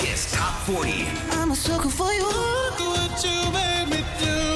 [0.00, 1.06] Kiss Top 40.
[1.32, 2.24] I'm a sucker for you.
[2.24, 4.49] Look what you made me do.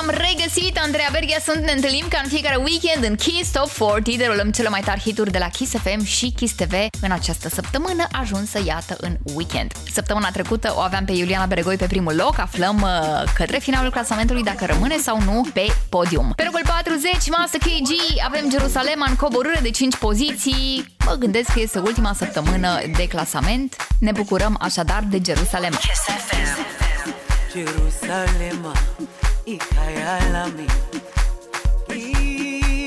[0.00, 4.16] V-am regăsit, Andreea Berghia sunt, ne întâlnim ca în fiecare weekend în Kiss Top 40
[4.16, 8.06] Derulăm cele mai tari hituri de la Kiss FM și Kiss TV În această săptămână
[8.12, 9.72] ajunsă, iată, în weekend.
[9.92, 12.38] Săptămâna trecută o aveam pe Iuliana Beregoi pe primul loc.
[12.38, 16.32] Aflăm uh, către finalul clasamentului dacă rămâne sau nu pe podium.
[16.36, 17.90] Pe locul 40, Master KG,
[18.24, 20.94] avem Jerusalem în coborâre de 5 poziții.
[21.04, 23.76] Mă gândesc că este ultima săptămână de clasament.
[24.00, 25.70] Ne bucurăm așadar de Jerusalem.
[25.70, 26.76] Kiss FM.
[27.52, 28.72] Jerusalema
[29.54, 30.66] ikhaya lami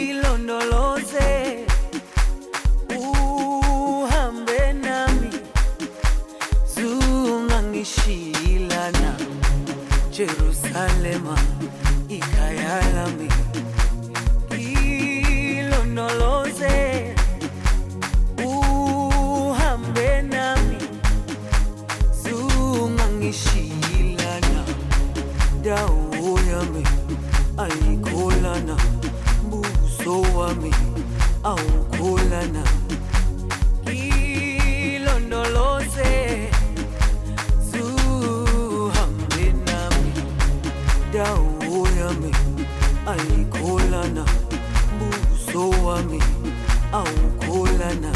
[0.09, 1.29] ilondoloze.
[2.97, 5.29] Uhambe nami.
[6.75, 9.11] Zungangishilana
[10.11, 11.35] Jerusalema
[30.41, 30.71] wami
[31.43, 32.63] awukholana
[34.85, 36.11] ilondoloze
[37.69, 40.13] zuhambe nami.
[41.13, 42.31] Dawo yami
[43.11, 44.23] ayikholana
[44.99, 46.19] buso wami
[46.99, 48.11] awukholana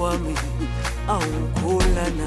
[0.00, 0.34] wami
[1.08, 1.20] au
[1.62, 2.26] kulana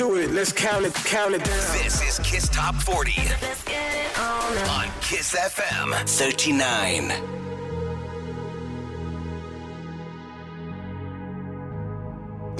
[0.00, 0.30] do it.
[0.30, 0.94] Let's count it.
[0.94, 1.58] Count it down.
[1.84, 3.12] This is Kiss Top 40
[3.42, 4.56] Let's get it on.
[4.68, 7.12] on Kiss FM 39.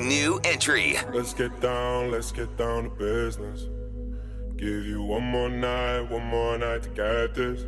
[0.07, 0.99] New entry.
[1.15, 3.69] Let's get down, let's get down to business.
[4.59, 7.65] Give you one more night, one more night to get this.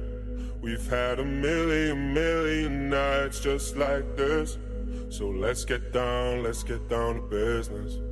[0.60, 4.58] We've had a million, million nights just like this.
[5.08, 8.11] So let's get down, let's get down to business.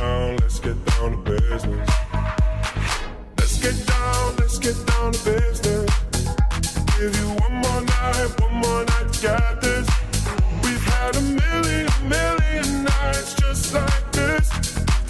[0.00, 1.90] down, let's get down to business.
[3.36, 5.90] Let's get down, let's get down to business.
[6.98, 9.86] Give you one more night, one more night to get this.
[10.62, 14.48] We've had a million, million nights just like this.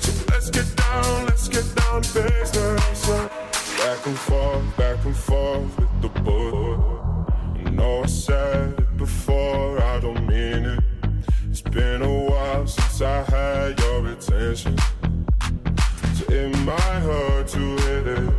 [0.01, 3.07] So let's get down, let's get down to business.
[3.79, 7.31] Back and forth, back and forth with the book.
[7.67, 10.81] I know I said it before, I don't mean it.
[11.51, 14.77] It's been a while since I had your attention.
[16.15, 18.35] So it might hurt to hear this.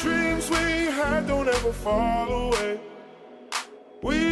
[0.00, 2.80] Dreams we had don't ever fall away.
[4.02, 4.31] We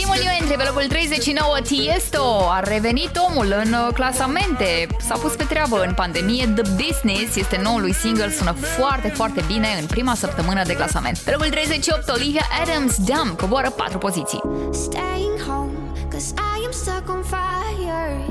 [0.00, 2.48] Primul new entry pe locul 39, Tiesto.
[2.50, 4.86] A revenit omul în uh, clasamente.
[5.00, 6.46] S-a pus pe treabă în pandemie.
[6.46, 8.30] The Business este noul lui single.
[8.30, 11.18] Sună foarte, foarte bine în prima săptămână de clasament.
[11.18, 14.40] Pe locul 38, Olivia Adams, Dumb, coboară 4 poziții.
[14.72, 15.72] Staying home,
[16.10, 18.24] cause I am stuck on fire.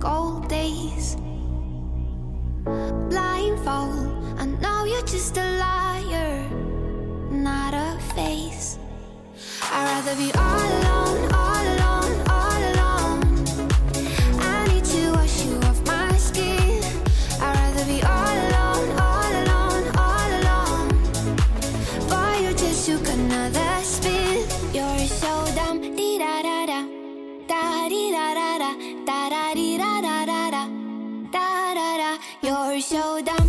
[0.00, 1.16] Cold days,
[3.12, 4.06] blindfold.
[4.42, 6.50] I know you're just a liar,
[7.30, 8.83] not a face.
[9.62, 13.20] I'd rather be all alone, all alone, all alone.
[14.40, 16.82] I need to wash you off my skin.
[17.40, 20.88] I'd rather be all alone, all alone, all alone.
[22.42, 24.46] You just took another spin.
[24.72, 25.80] You're so dumb.
[26.20, 26.80] Da da da.
[27.48, 28.70] Da da da da.
[29.08, 30.62] Da da da da da.
[31.32, 32.10] Da da da.
[32.42, 33.43] You're so dumb.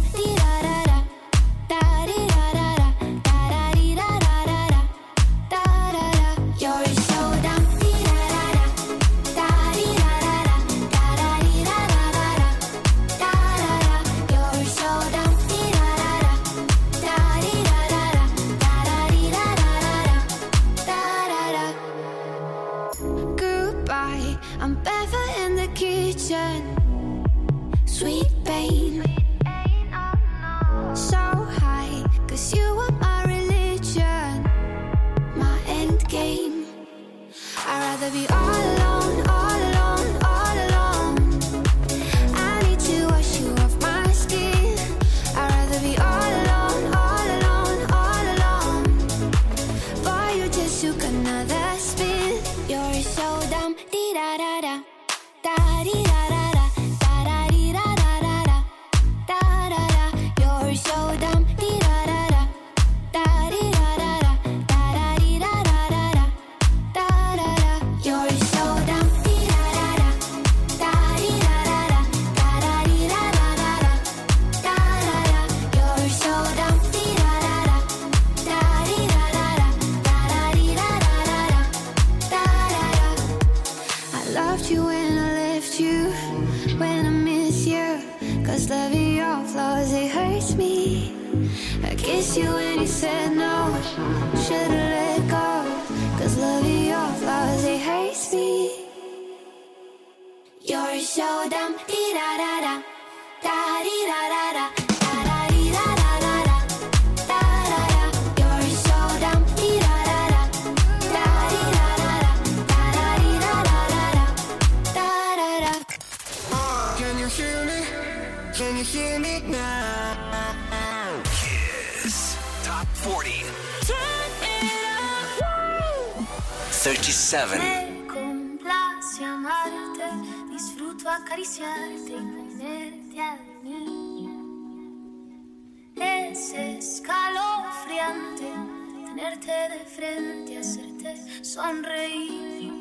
[139.15, 142.73] Tenerte de frente, hacerte sonreír.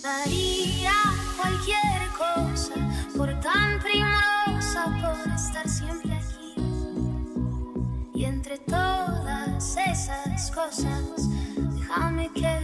[0.00, 0.92] Daría
[1.36, 2.74] cualquier cosa
[3.16, 6.54] por tan primorosa, por estar siempre aquí.
[8.14, 12.61] Y entre todas esas cosas, déjame quererte,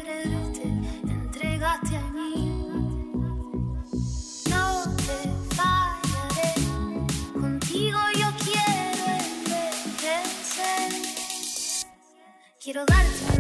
[12.72, 13.37] get a lot of time.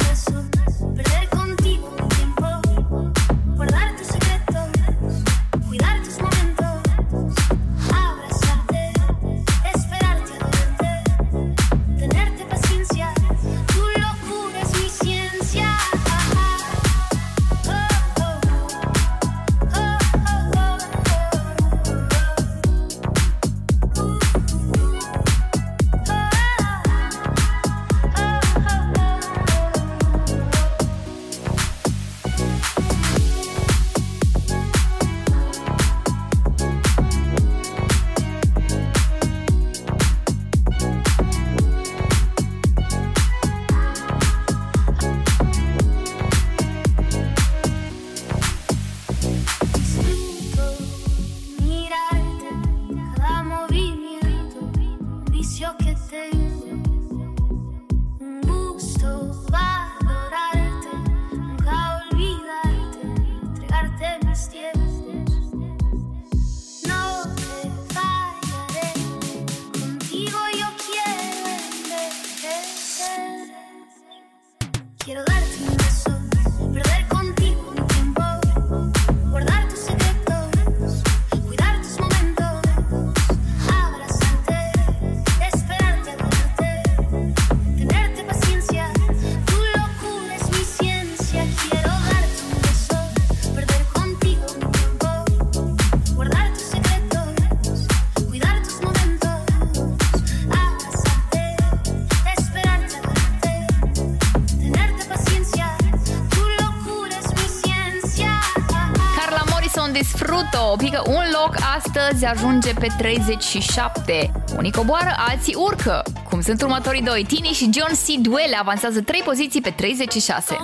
[110.68, 114.32] Pluto pică un loc astăzi, ajunge pe 37.
[114.56, 116.02] Unii coboară, alții urcă.
[116.30, 117.24] Cum sunt următorii doi?
[117.28, 118.22] Tini și John C.
[118.22, 120.56] Duele avansează 3 poziții pe 36.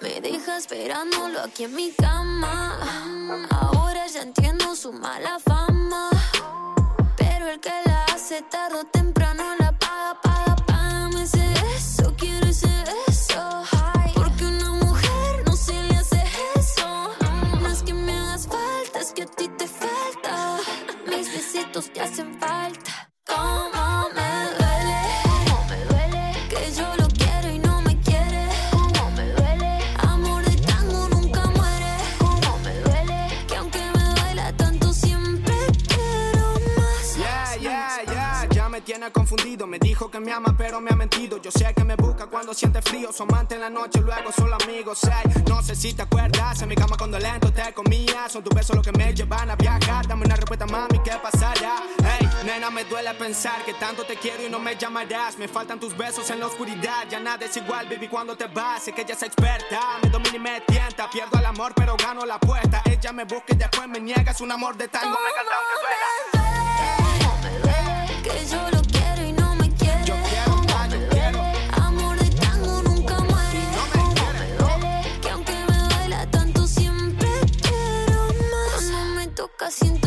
[0.00, 2.78] Me deja esperándolo aquí en mi cama.
[3.50, 6.10] Ahora ya entiendo su mala fama.
[7.16, 12.46] Pero el que la hace tarde o temprano la paga, paga, págame ese beso, quiero
[12.46, 12.68] ese
[13.06, 13.62] beso.
[13.94, 16.22] Ay, porque una mujer no se le hace
[16.56, 17.10] eso.
[17.60, 20.58] No es que me hagas falta, es que a ti te falta.
[21.06, 23.10] Mis besitos te hacen falta.
[23.26, 24.65] Cómo me
[39.26, 39.66] confundido.
[39.66, 41.38] Me dijo que me ama, pero me ha mentido.
[41.38, 43.12] Yo sé que me busca cuando siente frío.
[43.12, 45.00] Su amante en la noche, luego solo amigos.
[45.48, 46.62] No sé si te acuerdas.
[46.62, 48.28] En mi cama cuando lento te comía.
[48.28, 50.06] Son tus besos los que me llevan a viajar.
[50.06, 51.82] Dame una respuesta, mami, ¿qué pasará?
[52.18, 55.36] Ey, nena, me duele pensar que tanto te quiero y no me llamarás.
[55.38, 57.08] Me faltan tus besos en la oscuridad.
[57.10, 58.84] Ya nada es igual, baby, cuando te vas.
[58.84, 59.80] Sé que ella es experta.
[60.04, 61.10] Me domina y me tienta.
[61.10, 62.80] Pierdo el amor, pero gano la apuesta.
[62.84, 64.30] Ella me busca y después me niega.
[64.30, 65.16] Es un amor de tango.
[65.18, 65.56] Me canta
[67.26, 68.85] aunque que yo lo
[79.66, 80.05] Asiento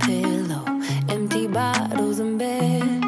[0.00, 0.64] pillow,
[1.08, 3.02] empty bottles in bed.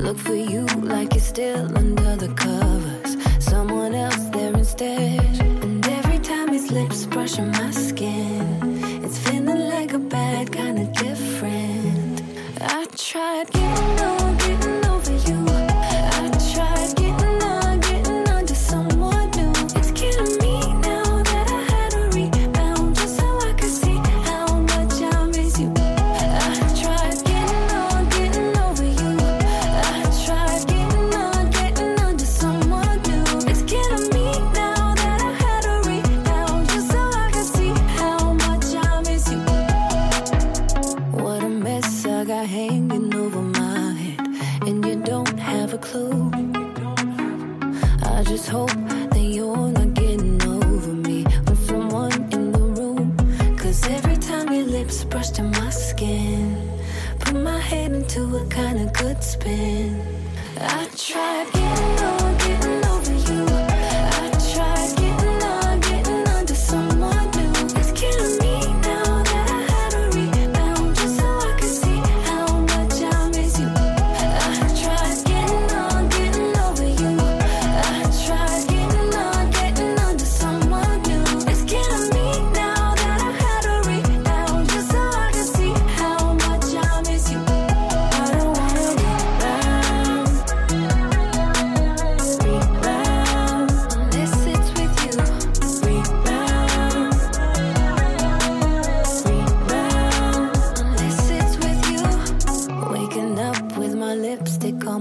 [0.00, 5.20] Look for you like you're still under the covers, someone else there instead.
[5.64, 10.92] And every time his lips brushing my skin, it's feeling like a bad kind of
[10.92, 12.22] different.
[12.60, 14.23] I tried getting on,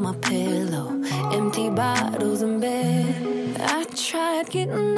[0.04, 0.90] my pillow,
[1.32, 3.56] empty bottles in bed.
[3.58, 4.93] I tried getting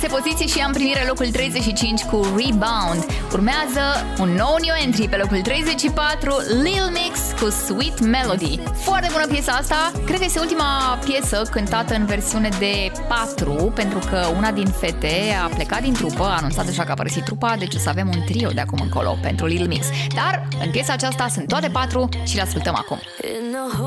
[0.00, 3.06] 6 poziții și am primit locul 35 cu Rebound.
[3.32, 3.82] Urmează
[4.18, 8.60] un nou new entry pe locul 34, Lil Mix cu Sweet Melody.
[8.74, 9.92] Foarte bună piesa asta.
[10.04, 15.36] Cred că este ultima piesă cântată în versiune de 4, pentru că una din fete
[15.44, 18.08] a plecat din trupă, a anunțat deja că a părăsit trupa, deci o să avem
[18.14, 19.86] un trio de acum încolo pentru Lil Mix.
[20.14, 22.98] Dar în piesa aceasta sunt toate patru și le ascultăm acum.
[23.22, 23.85] In the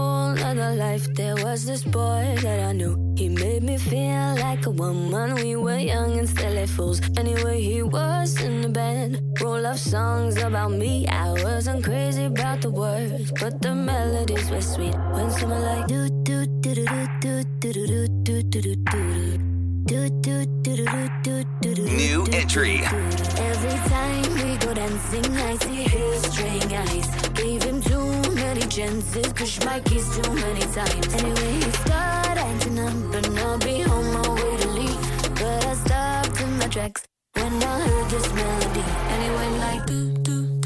[1.00, 2.96] life, there was this boy that I knew.
[3.16, 5.36] He made me feel like a woman.
[5.36, 7.02] We were young and silly fools.
[7.18, 9.22] Anyway, he was in the band.
[9.42, 11.08] Roll up songs about me.
[11.08, 14.96] I wasn't crazy about the words, but the melodies were sweet.
[15.14, 16.86] When someone like do do do do
[17.22, 19.00] do do do do do do do
[22.04, 22.82] New entry.
[23.50, 27.08] Every time we go dancing, I see his string eyes.
[27.34, 27.89] Gave him
[28.54, 31.14] many chances, Cause my keys too many times.
[31.14, 35.02] Anyway, it's got engine up, and I'll be on my way to leave.
[35.40, 38.86] But I stopped in my tracks when I heard this melody.
[39.16, 40.59] Anyway, like do do.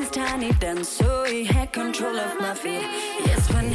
[0.00, 2.82] is tiny, then so he had control of my feet.
[3.24, 3.72] Yes, when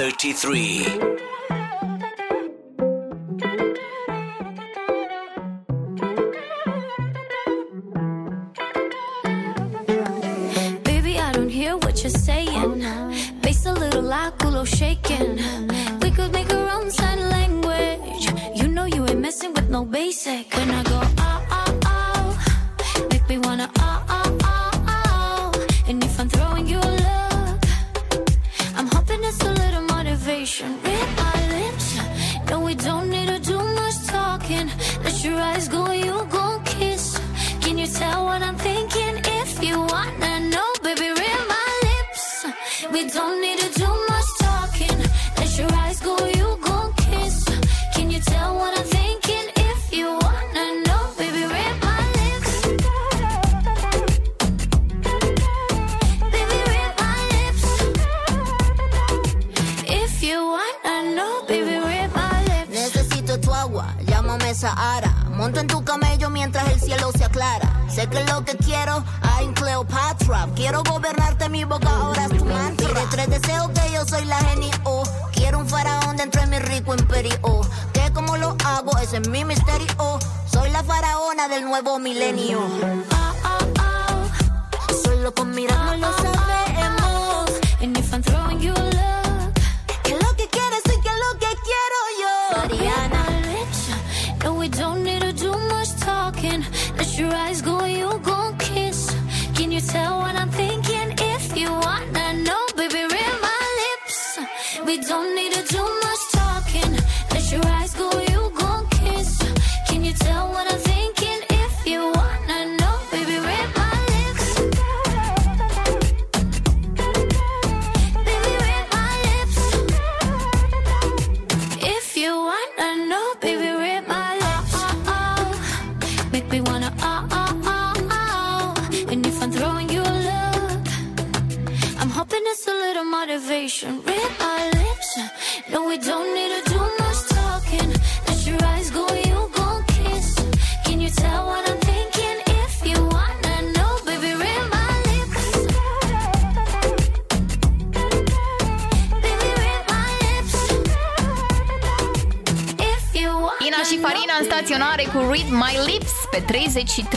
[0.00, 1.09] 33.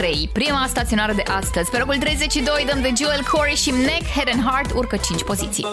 [0.03, 0.29] 33.
[0.33, 1.69] Prima staționare de astăzi.
[1.69, 5.65] Pe locul 32 dăm de Jewel Corey și Neck, Head and Heart urcă 5 poziții.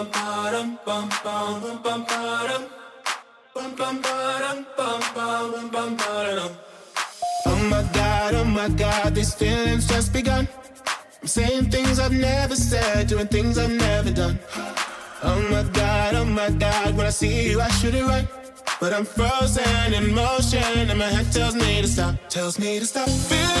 [7.43, 10.47] Oh my god, oh my god, these feelings just begun.
[11.21, 14.39] I'm saying things I've never said, doing things I've never done.
[15.23, 18.27] Oh my god, oh my god, when I see you, I should it right.
[18.81, 22.85] But I'm frozen in motion, and my head tells me to stop, tells me to
[22.85, 23.07] stop.
[23.29, 23.60] Feeling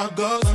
[0.00, 0.49] I go.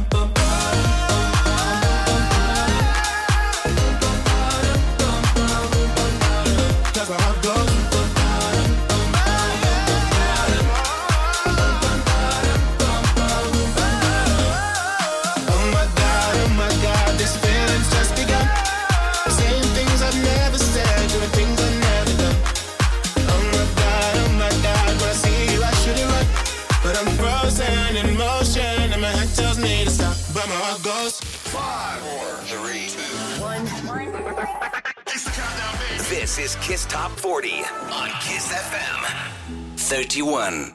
[36.35, 40.73] This is Kiss Top 40 on Kiss FM 31.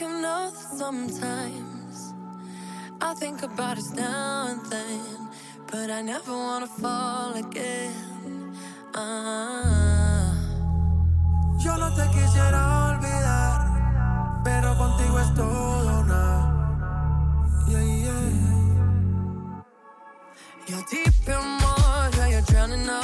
[0.00, 2.14] You know that sometimes
[2.98, 5.28] I think about us now and then,
[5.70, 8.56] but I never wanna fall again.
[8.94, 10.32] Ah.
[11.62, 16.24] Yo no te quisiera olvidar, pero contigo es todo nada.
[17.68, 18.30] Yeah, yeah.
[20.68, 23.01] You're deep in water, you're drowning us.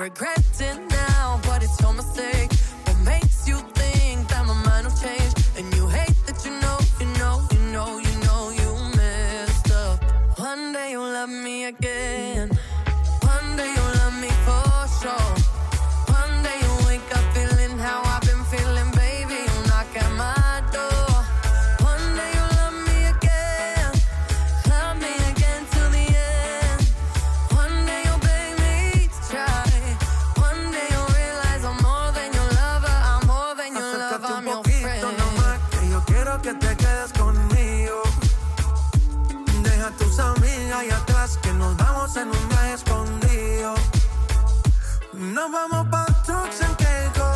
[0.00, 2.50] regret it now, but it's your mistake.
[2.86, 5.34] What makes you think that my mind will change?
[5.58, 10.02] And you hate that you know, you know, you know, you know you messed up.
[10.38, 12.09] One day you'll love me again.
[45.40, 47.28] Nos vamos pa' trucks en Keiko.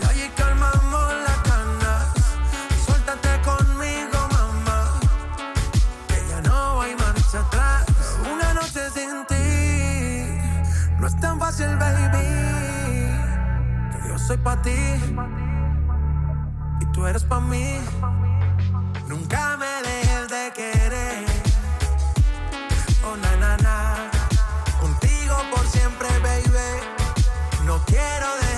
[0.00, 1.94] Y allí calmamos las cana.
[2.86, 4.98] Suéltate conmigo, mamá.
[6.08, 7.84] Que ya no hay marcha atrás.
[8.32, 10.96] Una noche sin ti.
[10.98, 12.26] No es tan fácil, baby.
[13.92, 14.80] Que yo soy pa' ti.
[16.80, 17.80] Y tú eres pa' mí.
[27.90, 28.49] quiero de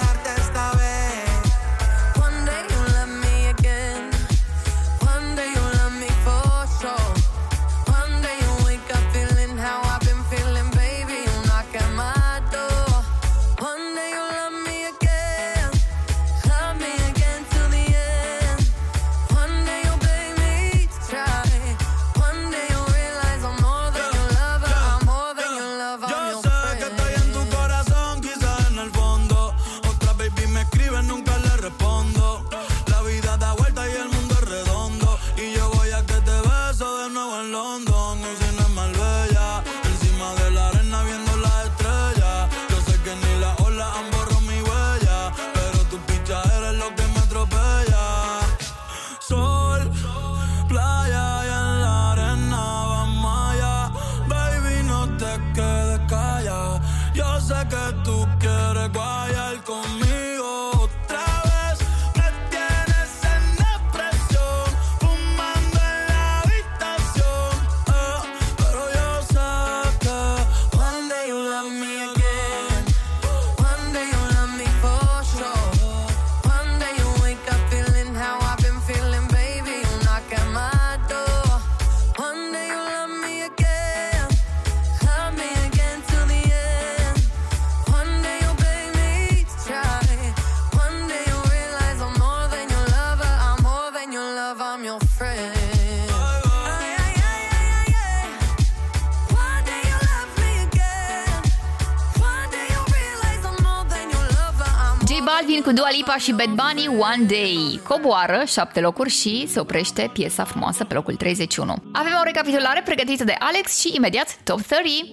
[106.13, 107.81] Dualipa și Bad Bunny One Day.
[107.89, 111.75] Coboară 7 locuri și se oprește piesa frumoasă pe locul 31.
[111.93, 115.05] Avem o recapitulare pregătită de Alex și imediat Top 30.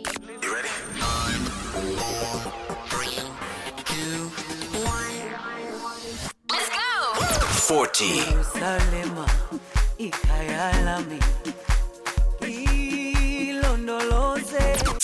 [6.48, 7.76] Let's go!
[7.76, 8.08] 40.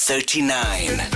[0.06, 1.16] 39.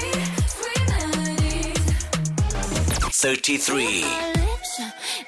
[3.21, 4.01] 33.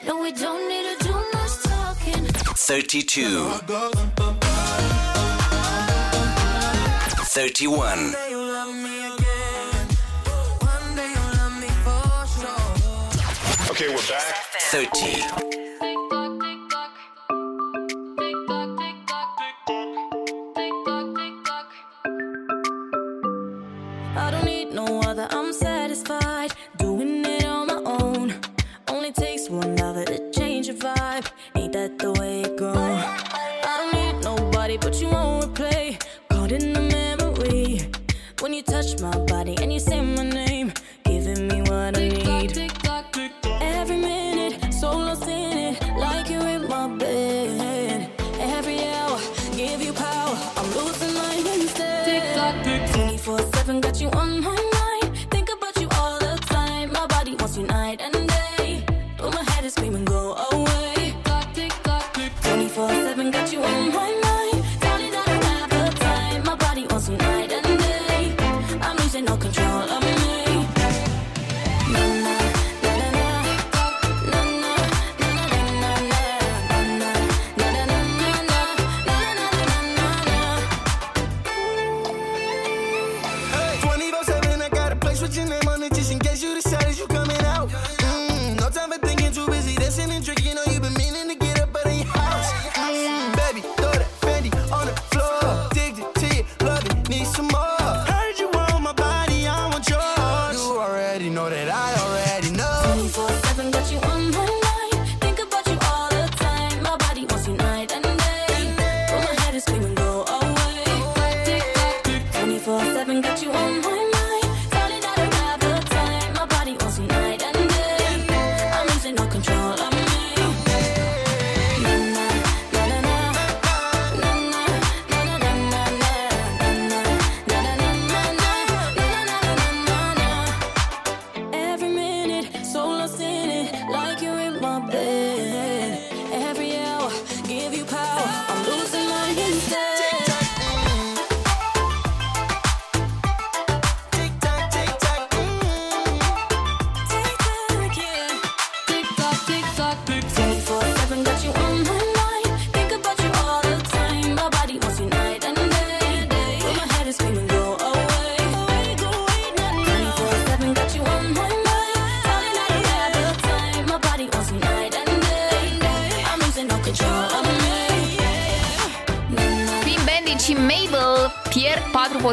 [0.07, 2.25] No, we don't need to do much talking.
[2.25, 3.49] 32.
[7.29, 8.15] 31.
[14.71, 15.52] 30.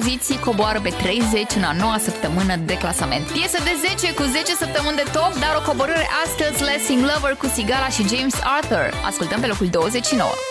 [0.01, 3.25] poziții, coboară pe 30 în a noua săptămână de clasament.
[3.27, 7.47] Piesă de 10 cu 10 săptămâni de top, dar o coborâre astăzi Lessing Lover cu
[7.55, 8.87] Sigala și James Arthur.
[9.11, 10.50] Ascultăm pe locul 29.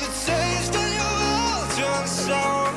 [0.00, 2.70] the taste of your soul.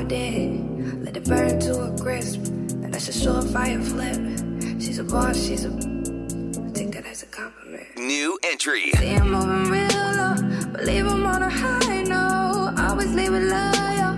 [0.00, 1.04] dead.
[1.04, 2.40] Let it burn to a crisp,
[2.82, 4.80] and that's a surefire flip.
[4.80, 5.68] She's a boss, she's a.
[5.68, 7.86] I take that as a compliment.
[7.96, 8.92] New entry.
[8.92, 9.88] See, I'm moving real
[10.18, 10.34] low.
[10.72, 12.74] Believe I'm on a high note.
[12.78, 14.12] Always leave it loyal.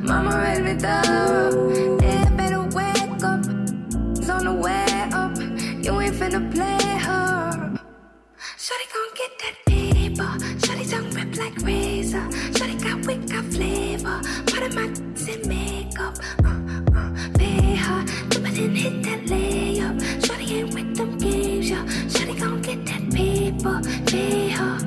[0.00, 1.98] Mama me thorough.
[2.02, 3.40] Yeah, better wake up.
[4.18, 5.36] It's on the way up.
[5.84, 7.78] You ain't finna play her.
[8.58, 10.30] Shorty gon' get that paper.
[10.66, 10.84] Shorty
[11.16, 12.26] rip like razor.
[12.56, 14.20] Shorty got flavor.
[14.46, 16.16] Part of my and makeup.
[16.44, 16.60] Uh,
[16.98, 18.04] uh, pay her.
[18.30, 20.26] Jump it and hit that layup.
[20.26, 21.86] Shorty ain't with them games, yeah.
[22.08, 23.80] Shorty gon' get that paper.
[24.06, 24.78] Pay her.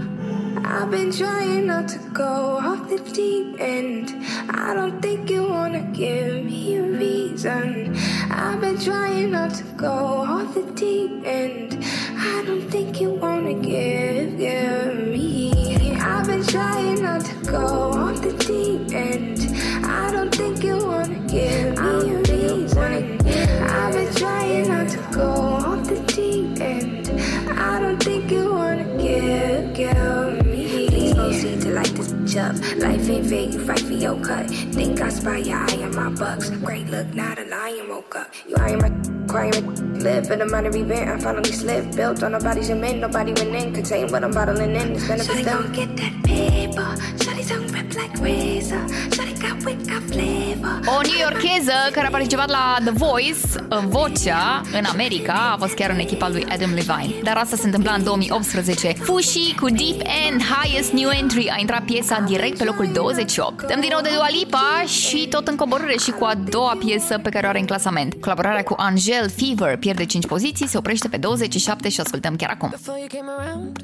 [0.66, 4.08] I've been trying not to go off the deep end.
[4.50, 7.96] I don't think you wanna give me a reason.
[8.30, 9.94] I've been trying not to go
[10.34, 11.84] off the deep end.
[12.18, 15.93] I don't think you wanna give, give me.
[16.06, 19.40] I've been trying not to go off the deep end.
[19.86, 23.20] I don't think you wanna give me a reason.
[23.64, 27.10] I've been trying not to go off the deep end.
[27.50, 30.88] I don't think you wanna give, give me.
[30.90, 32.56] Please proceed to light this bitch up.
[32.82, 34.50] Life ain't fair, you fight for your cut.
[34.50, 36.50] Think I spy your eye on my bucks.
[36.50, 38.30] Great look, not a lion woke up.
[38.46, 38.90] You are my
[39.34, 39.66] quiet
[40.04, 41.10] live in a minor event.
[41.10, 41.96] I finally slipped.
[41.96, 43.74] Built on nobody's cement, nobody went in.
[43.74, 44.92] Contain what I'm bottling in.
[44.92, 46.90] It's Shawty gon' get that paper.
[47.24, 48.84] Shawty tongue rip like razor.
[49.16, 50.80] Shawty got wit, got flavor.
[50.86, 53.40] O newyorkeză care a participat la The Voice,
[53.88, 57.14] vocea, în America, a fost chiar în echipa lui Adam Levine.
[57.24, 58.94] Dar asta se întâmpla în 2018.
[58.94, 63.68] Fushi cu Deep End Highest New Entry a intrat piesa direct pe locul 28.
[63.68, 67.18] Dăm din nou de Dua Lipa și tot în coborâre și cu a doua piesă
[67.18, 68.14] pe care o are în clasament.
[68.14, 72.70] Colaborarea cu Angel Fever pierde 5 poziții, se oprește pe 27 și ascultăm chiar acum.
[72.70, 73.78] Before you came around,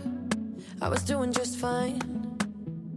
[0.82, 2.29] I was doing just fine.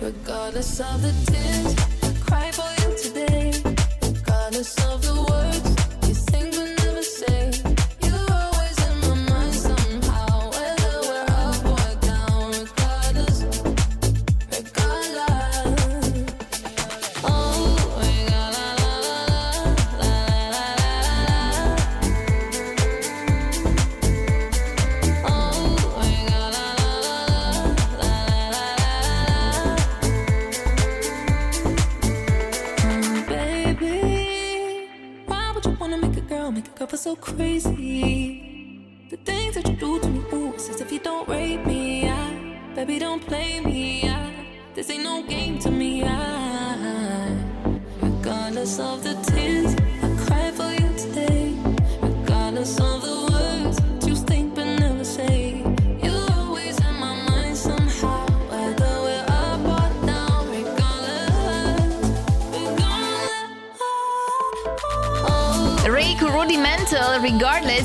[0.00, 3.52] Regardless of the tears, cry for you today.
[4.02, 5.77] Regardless of the words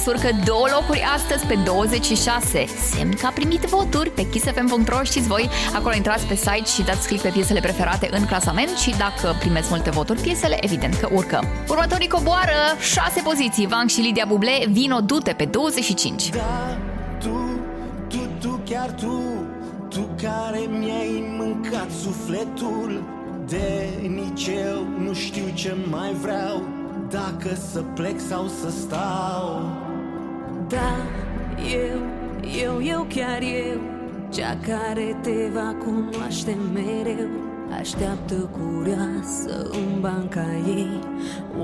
[0.04, 2.66] Regardless, urcă două locuri astăzi pe 26.
[2.92, 7.08] Semn că a primit voturi pe kissfm.ro Știți voi, acolo intrați pe site și dați
[7.08, 11.44] click pe piesele preferate în clasament și dacă primeți multe voturi, piesele evident că urcă.
[11.70, 16.30] Următorii coboară 6 poziții, Vank și Lidia Buble, Vino Dute pe 25.
[16.30, 16.78] Da,
[17.20, 17.60] tu,
[18.08, 19.22] tu, tu, chiar tu
[19.90, 23.04] Tu care mi-ai mâncat sufletul
[23.48, 26.64] De nici eu nu știu ce mai vreau
[27.10, 29.83] Dacă să plec sau să stau
[30.74, 30.94] Da,
[31.82, 32.00] eu,
[32.64, 33.80] eu, eu, chiar eu
[34.30, 37.30] Cea care te va cunoaște mereu.
[37.80, 41.00] Așteaptă curioasă în banca ei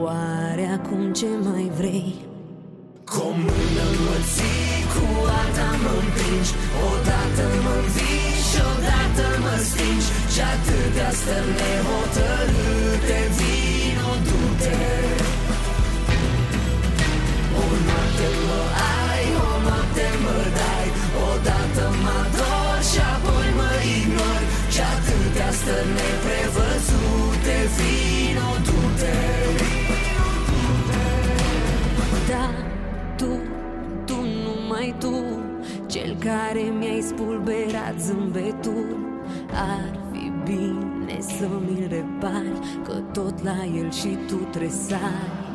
[0.02, 2.16] Oare acum ce mai vrei?
[3.12, 5.06] Cu o mână mă ții, cu
[5.40, 6.52] alta mă împingi
[6.90, 10.10] Odată mă învingi și odată mă stingi.
[10.34, 14.78] Și atâtea stări nehotărâte Vino, du-te.
[17.62, 18.89] O noapte mă ai, o noapte
[20.38, 20.88] mă dai
[21.30, 29.18] Odată mă ador și apoi mă ignori Și atâtea stări neprevăzute Vino, du-te
[32.30, 32.48] Da,
[33.20, 33.32] tu,
[34.06, 35.16] tu, numai tu
[35.86, 38.98] Cel care mi-ai spulberat zâmbetul.
[39.52, 45.49] Ar fi bine să mi-l repari Că tot la el și tu tresai Da,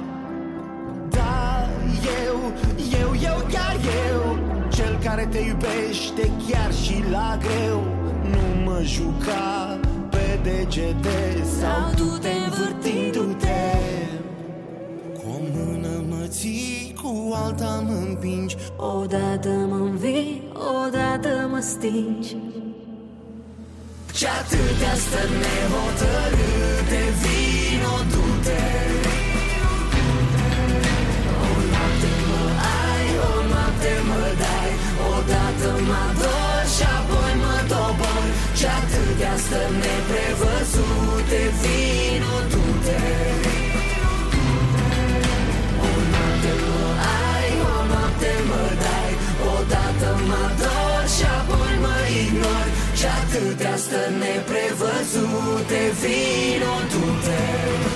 [2.25, 2.37] eu,
[3.01, 3.77] eu, eu, chiar
[4.09, 4.39] eu.
[4.69, 7.83] Cel care te iubește chiar și la greu.
[8.31, 9.79] Nu mă juca
[10.11, 13.63] pe degete Sau du-te învârtindu-te.
[15.15, 18.57] Cu o mână mă ții, cu alta mă împingi.
[18.77, 20.43] Odată mă învii,
[20.85, 22.37] odată mă stingi.
[24.15, 27.34] Și atâtea stări nehotărâte Vino,
[53.35, 57.43] atâtea stări neprevăzute Vino, du-te
[57.81, 57.94] Vino,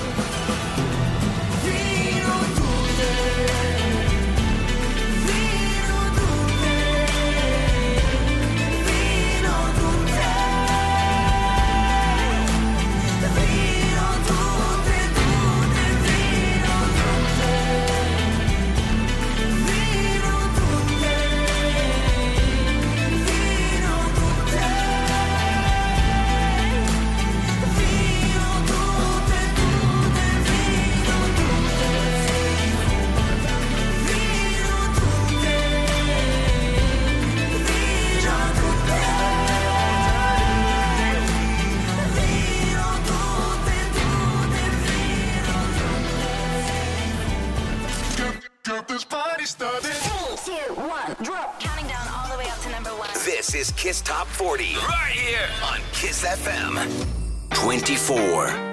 [53.89, 54.65] Kiss Top 40.
[54.87, 57.07] Right here on Kiss FM
[57.55, 58.68] 24.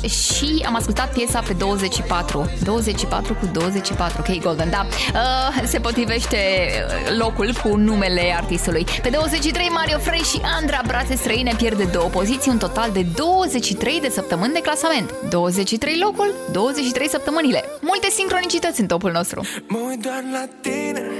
[0.00, 2.50] joi și am ascultat piesa pe 24.
[2.64, 4.86] 24 cu 24, ok, Golden, da.
[5.14, 8.86] Uh, se potrivește uh, locul cu numele artistului.
[9.02, 14.00] Pe 23, Mario Frey și Andra Brațe Străine pierde două poziții, un total de 23
[14.00, 15.14] de săptămâni de clasament.
[15.30, 17.64] 23 locul, 23 săptămânile.
[17.80, 19.40] Multe sincronicități în topul nostru.
[19.68, 21.10] Mă uit doar la tine,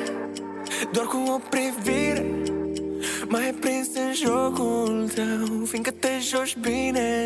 [0.93, 2.27] doar cu o privire.
[3.29, 7.22] Mai prins în jocul tău, fiindcă te joci bine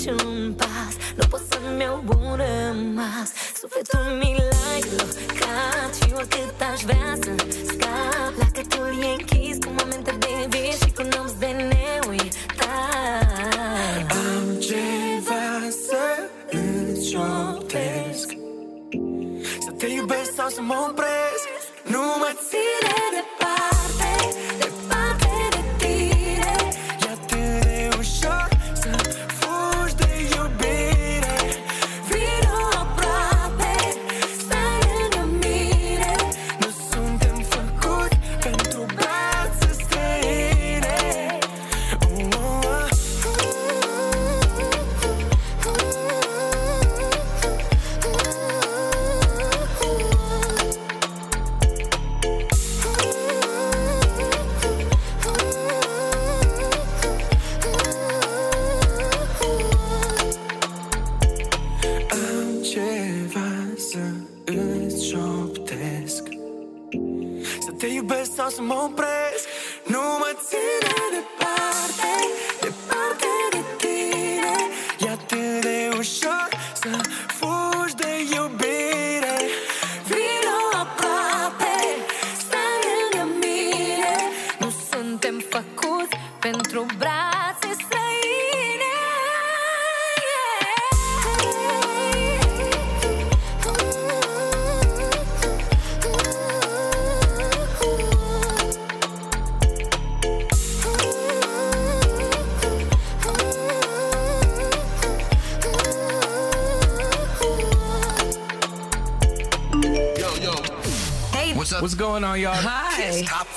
[0.00, 0.94] niciun pas.
[1.16, 3.28] Nu pot să-mi iau un rămas.
[3.60, 7.30] Sufletul mi l-ai blocat Și oricât aș vrea să
[7.66, 8.32] scap.
[8.38, 9.39] Lacătul e închis.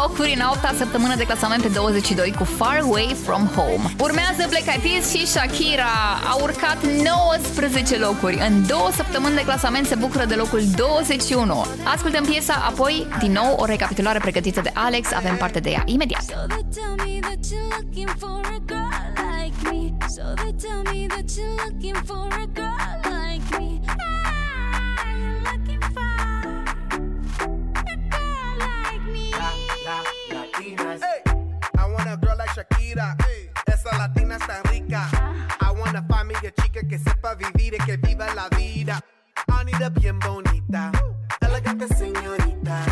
[0.00, 3.84] locuri în a 8 săptămână de clasament pe 22 cu Far Away From Home.
[4.00, 5.94] Urmează Black Eyed Peas și Shakira.
[6.30, 8.38] A urcat 19 locuri.
[8.48, 11.66] În două săptămâni de clasament se bucură de locul 21.
[11.94, 15.12] Ascultăm piesa, apoi din nou o recapitulare pregătită de Alex.
[15.12, 16.22] Avem parte de ea imediat.
[16.22, 16.64] So they
[20.60, 22.49] tell me that you're looking for a
[37.30, 39.00] sepa vivir y que viva la vida.
[39.48, 40.92] I need a bien bonita,
[41.40, 42.84] elegante señorita.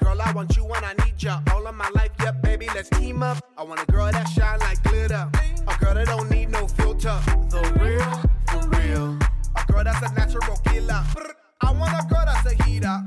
[0.00, 1.40] Girl, I want you when I need ya.
[1.52, 3.38] All of my life, yeah, baby, let's team up.
[3.56, 5.28] I want a girl that shine like glitter.
[5.66, 7.18] A girl that don't need no filter.
[7.50, 8.10] The real,
[8.50, 9.18] for real.
[9.56, 11.02] A girl that's a natural killer.
[11.60, 13.04] I want a girl that's a heater.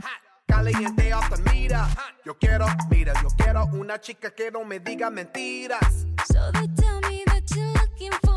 [0.47, 1.85] Caliente off the meter.
[2.25, 6.05] Yo quiero, mira, yo quiero una chica que no me diga mentiras.
[6.25, 8.28] So they tell me that you're looking for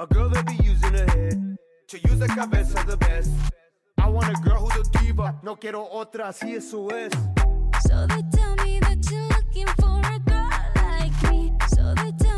[0.00, 1.56] A girl that be using her head
[1.88, 3.32] to use the cabeza the best.
[3.98, 5.34] I want a girl who's a diva.
[5.42, 7.10] No quiero otra, así eso es.
[7.80, 11.52] So they tell me that you're looking for a girl like me.
[11.66, 12.37] So they tell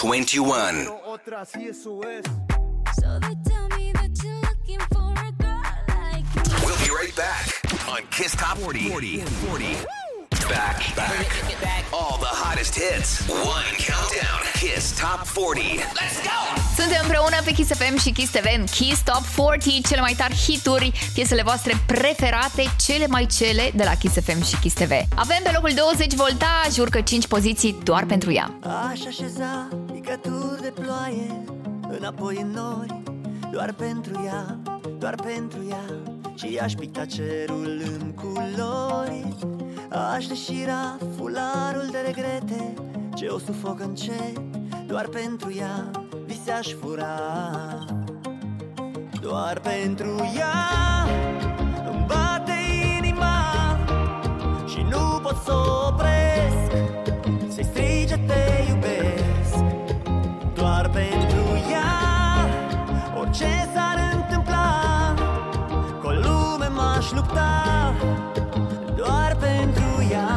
[0.00, 0.86] 21.
[0.86, 1.18] We'll
[6.78, 7.46] be right back
[7.86, 8.88] on Kiss Top 40.
[8.88, 9.18] 40.
[9.20, 9.66] 40.
[10.48, 11.26] Back, back.
[11.92, 13.28] All the hottest hits.
[13.28, 14.40] One countdown.
[14.54, 15.78] Kiss Top 40.
[15.94, 16.60] Let's go!
[16.76, 20.34] Suntem împreună pe Kiss FM și Kiss TV în Kiss Top 40, cele mai tari
[20.34, 24.90] hituri, piesele voastre preferate, cele mai cele de la Kiss FM și Kiss TV.
[25.14, 28.58] Avem pe locul 20 voltaj, urcă 5 poziții doar pentru ea.
[28.90, 29.68] Aș așeza
[30.10, 31.44] picături de ploaie
[31.98, 33.02] Înapoi în nori
[33.52, 34.58] Doar pentru ea,
[34.98, 35.84] doar pentru ea.
[36.34, 39.36] Și aș picta cerul în culori
[40.14, 42.74] Aș deșira fularul de regrete.
[43.14, 44.38] Ce o sufoc încet
[44.86, 45.90] Doar pentru ea
[46.26, 47.18] vise aș fura.
[49.20, 50.54] Doar pentru ea
[51.90, 52.52] Îmi bate
[52.98, 53.44] inima
[54.66, 56.29] Și nu pot să o opresc
[63.40, 65.14] Orice s-ar întâmpla
[66.00, 67.94] Cu o lume m-aș lupta
[68.96, 70.28] Doar pentru ea.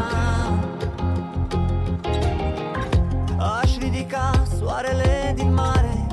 [3.61, 6.07] Aș ridica soarele din mare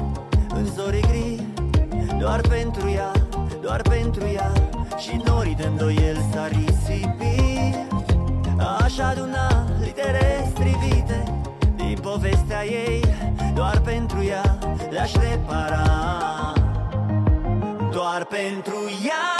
[0.55, 1.43] În zori gri
[2.19, 3.13] Doar pentru ea,
[3.63, 4.53] doar pentru ea.
[4.99, 7.75] Și norii de îndoiel s-ar risipi.
[8.83, 11.43] Aș aduna litere strivite
[11.77, 13.05] Din povestea ei
[13.55, 14.59] Doar pentru ea
[14.91, 16.60] le-aș repara
[18.11, 19.40] Doar pentru ea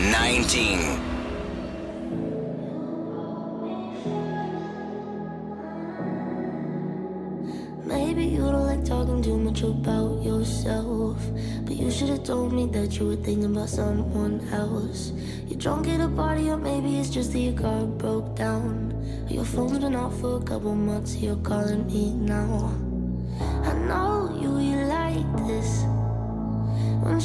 [0.00, 1.00] 19.
[7.84, 11.16] Maybe you don't like talking too much about yourself.
[11.64, 15.12] But you should have told me that you were thinking about someone else.
[15.46, 18.90] You're drunk at a party, or maybe it's just that your car broke down.
[19.28, 22.74] Your phone's been off for a couple months, you're calling me now.
[23.62, 24.50] I know you,
[24.88, 25.84] like this.
[27.00, 27.20] When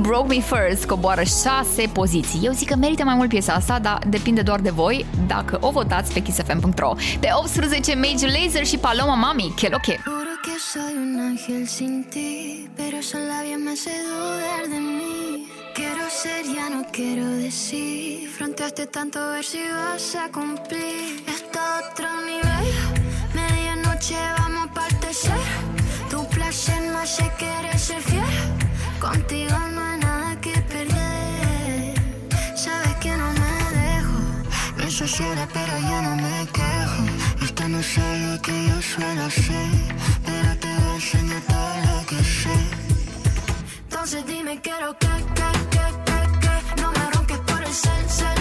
[0.00, 2.40] Broke Me First coboară 6 poziții.
[2.42, 5.70] Eu zic că merită mai mult piesa asta, dar depinde doar de voi dacă o
[5.70, 6.94] votați pe kissfm.ro.
[7.20, 9.78] Pe 18, Major Laser și Paloma Mami, que lo
[15.78, 18.30] Quiero ser, ya no quiero decir.
[18.36, 18.70] Frente a
[19.32, 21.22] ver si vas a cumplir.
[21.36, 22.66] Está otro nivel,
[23.34, 25.44] medianoche vamos a partecer.
[26.08, 28.34] Tu placer me hace querer ser fiel.
[29.00, 29.85] Contigo no
[35.08, 37.44] pero yo no me quejo.
[37.44, 39.70] Esta no sabe que yo suelo hacer,
[40.24, 42.56] pero te voy a enseñar todo lo que sé.
[43.84, 48.35] Entonces dime, quiero que, que, que, que, que no me ronques por el sal, sal.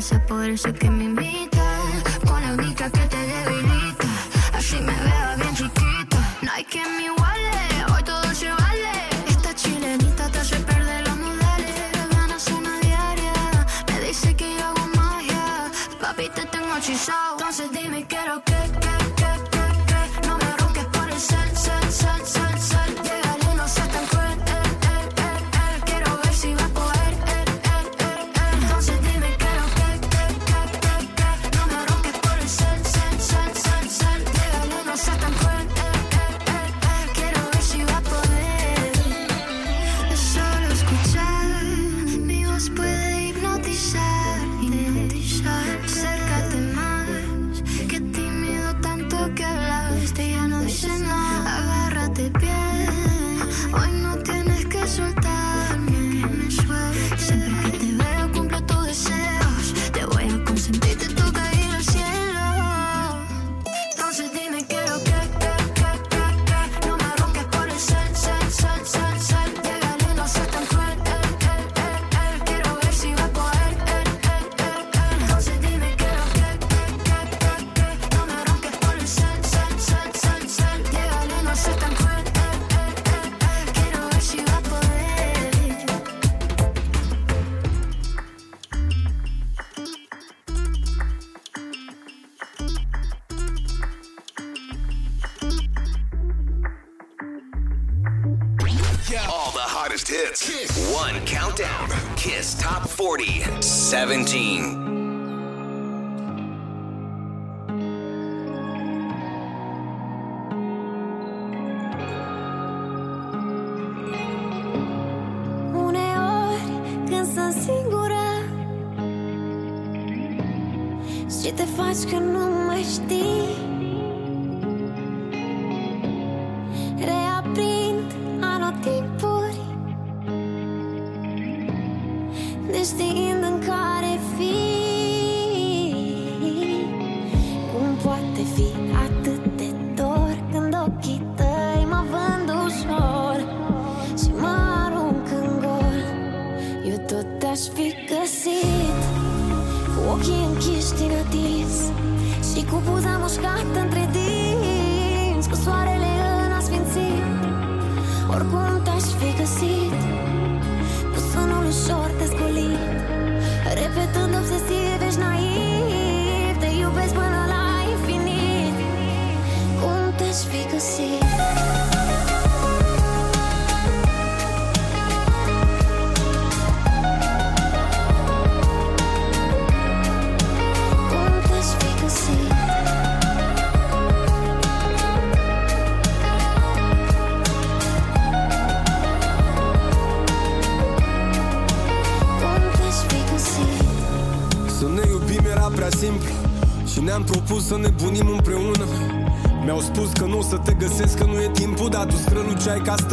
[0.00, 0.90] salsa, por eso que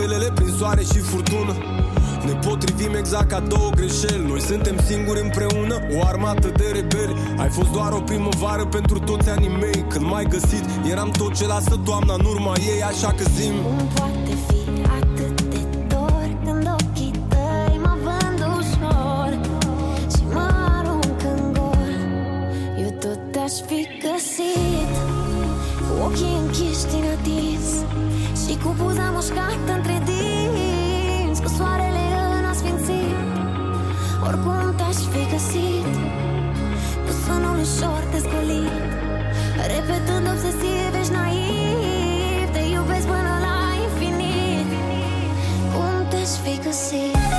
[0.01, 1.55] stelele prin soare și furtună.
[2.25, 4.25] Ne potrivim exact ca două greșeli.
[4.27, 7.15] Noi suntem singuri împreună, o armată de rebeli.
[7.37, 9.85] Ai fost doar o primăvară pentru toți anii mei.
[9.89, 13.53] Când m-ai găsit, eram tot ce lasă toamna în urma ei Așa că zim.
[13.61, 14.61] Cum poate fi
[14.99, 19.31] atât de dor Când ochii tăi mă vând ușor
[20.13, 20.47] Și mă
[20.77, 21.91] arunc în gol.
[22.83, 24.91] Eu tot te-aș fi găsit
[25.85, 27.67] Cu ochii închiși din atins
[28.51, 32.05] Și cu buza mușcată între dinți Cu soarele
[32.37, 33.17] în asfințit.
[34.27, 35.93] Oricum te-aș fi găsit
[37.05, 38.75] Cu sunul ușor descolit
[39.73, 44.69] Repetând obsesiv, ești naiv Te iubesc până la infinit.
[45.73, 47.30] Cum te-aș fi găsit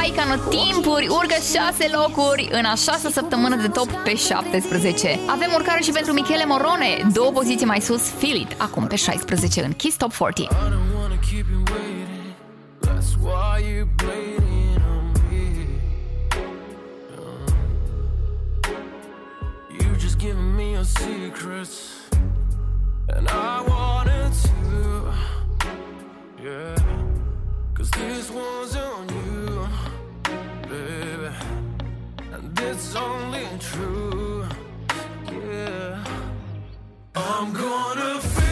[0.00, 5.18] Andia și Spike anotimpuri urcă 6 locuri în a șasea săptămână de top pe 17.
[5.26, 9.64] Avem urcare și pentru Michele Morone, două poziții mai sus, Feel It, acum pe 16
[9.64, 10.48] în Kiss Top 40.
[10.94, 12.34] wanna keep you waiting.
[12.86, 15.46] That's why you blaming on me.
[17.16, 17.50] Uh,
[19.78, 21.74] you just giving me your secrets,
[23.16, 24.50] and I wanted to.
[26.46, 26.76] Yeah,
[27.76, 29.29] cause this one's on you,
[32.62, 34.46] it's only true.
[35.32, 36.04] Yeah,
[37.14, 38.49] I'm gonna feel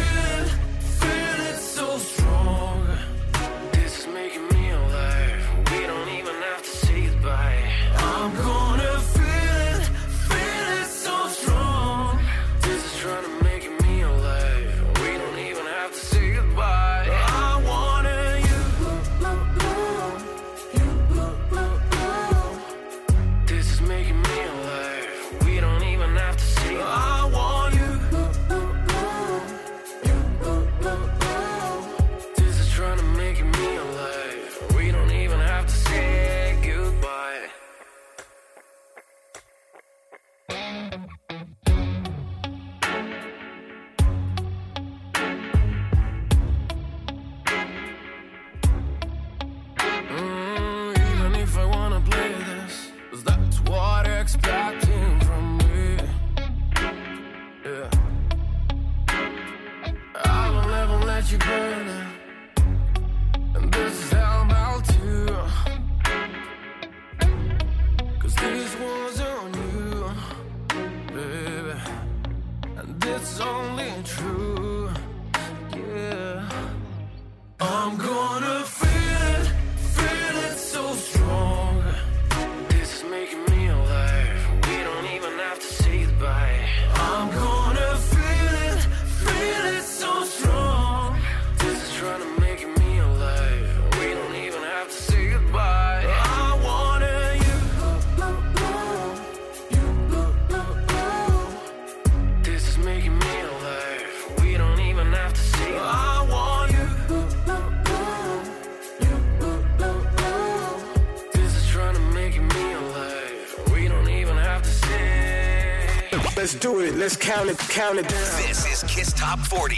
[116.99, 118.21] Let's count it, count it down.
[118.43, 119.77] This is Kiss Top 40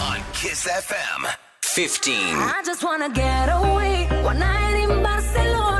[0.00, 1.26] on Kiss FM
[1.62, 2.14] 15.
[2.14, 5.75] I just wanna get away one night in Barcelona.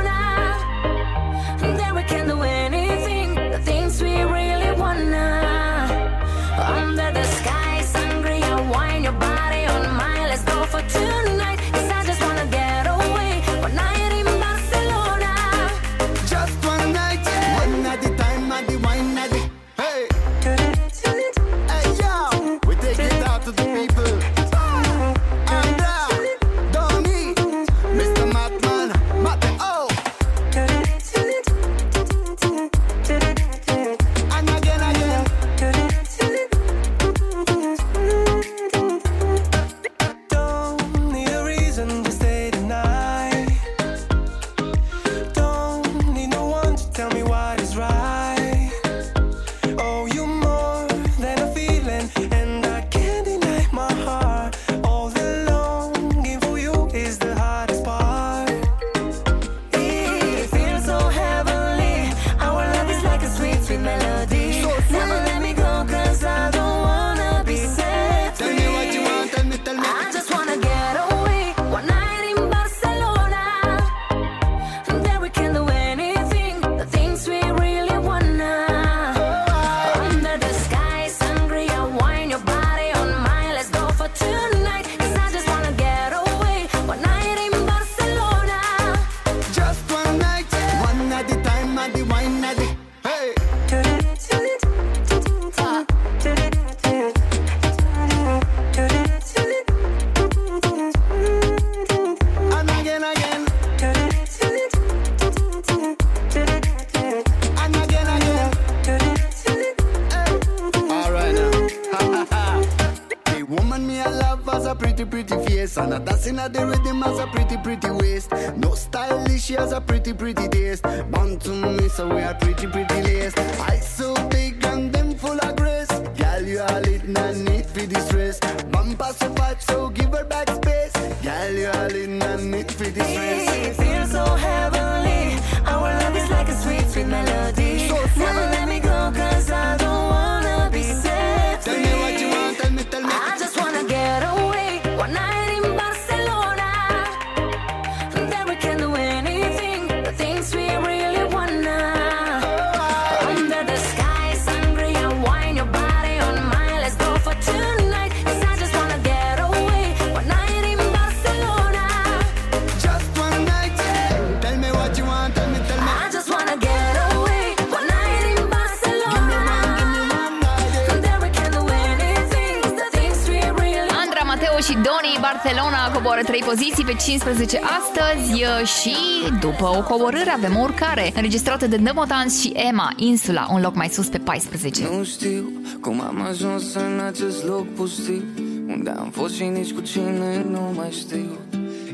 [177.07, 178.43] 15 astăzi
[178.79, 178.95] și
[179.39, 183.87] după o coborâre avem o urcare înregistrată de Nemotanz și Emma, Insula, un loc mai
[183.87, 184.87] sus pe 14.
[184.91, 185.51] Nu știu
[185.81, 188.23] cum am ajuns în acest loc pustiu
[188.67, 191.29] Unde am fost și nici cu cine nu mai știu.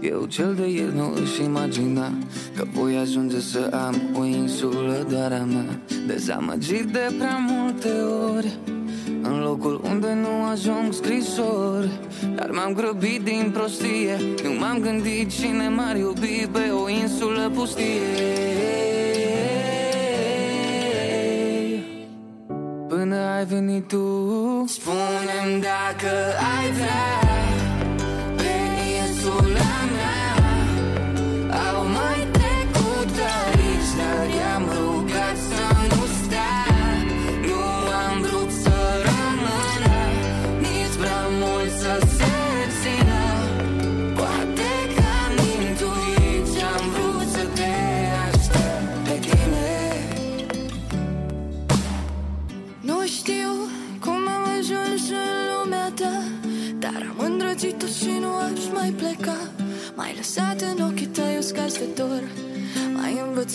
[0.02, 2.12] Eu cel de el nu își imagina
[2.56, 5.80] Că voi ajunge să am o insulă doar a mea.
[6.08, 7.90] Dezamăgit de prea multe
[8.36, 8.58] ori
[9.22, 11.90] În locul unde nu ajung scrisori.
[12.44, 14.18] Dar m-am grăbit din prostie.
[14.44, 18.53] Nu m-am gândit cine m-ar iubi pe o insulă pustie.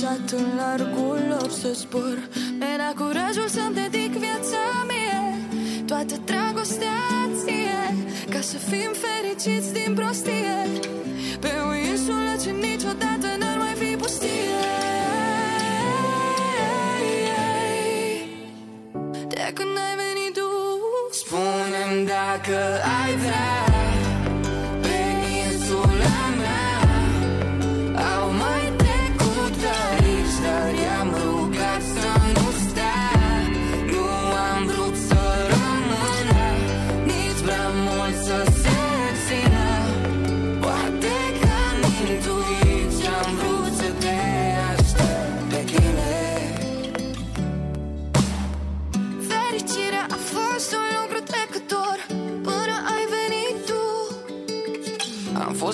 [0.08, 2.18] așteptat în largul lor să zbor
[2.74, 5.20] Era curajul să-mi dedic viața mie.
[5.86, 7.00] Toată dragostea
[7.44, 7.80] ție
[8.30, 10.56] Ca să fim fericiți din prostie.
[11.40, 14.28] Pe o insulă ce niciodată n-ar mai fi pustie.
[19.28, 20.48] De când ai venit tu
[21.20, 22.56] Spune-mi dacă
[22.96, 22.97] ai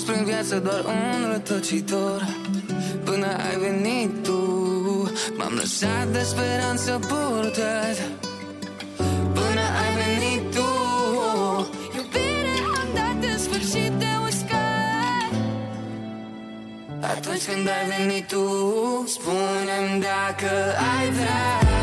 [0.04, 2.26] fost prin viață doar un rătăcitor.
[3.04, 4.40] Până ai venit tu
[5.36, 7.96] M-am lăsat de speranță purtat.
[9.34, 10.68] Până ai venit tu
[11.96, 15.30] Iubire am dat în sfârșit de uscat.
[17.00, 18.44] Atunci când ai venit tu
[19.06, 20.50] Spune-mi dacă
[20.96, 21.73] ai vrea.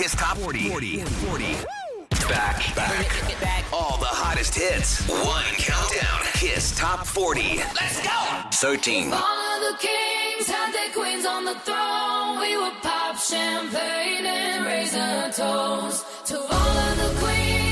[0.00, 0.70] Kiss Top 40.
[0.70, 1.00] 40.
[1.00, 1.44] 40.
[2.26, 3.64] Back, back, back.
[3.70, 5.06] All the hottest hits.
[5.06, 6.20] One countdown.
[6.32, 7.58] Kiss Top 40.
[7.58, 8.40] Let's go.
[8.50, 9.12] 13.
[9.12, 12.40] All the kings had their queens on the throne.
[12.40, 17.69] We would pop champagne and raise a toast to all of the queens.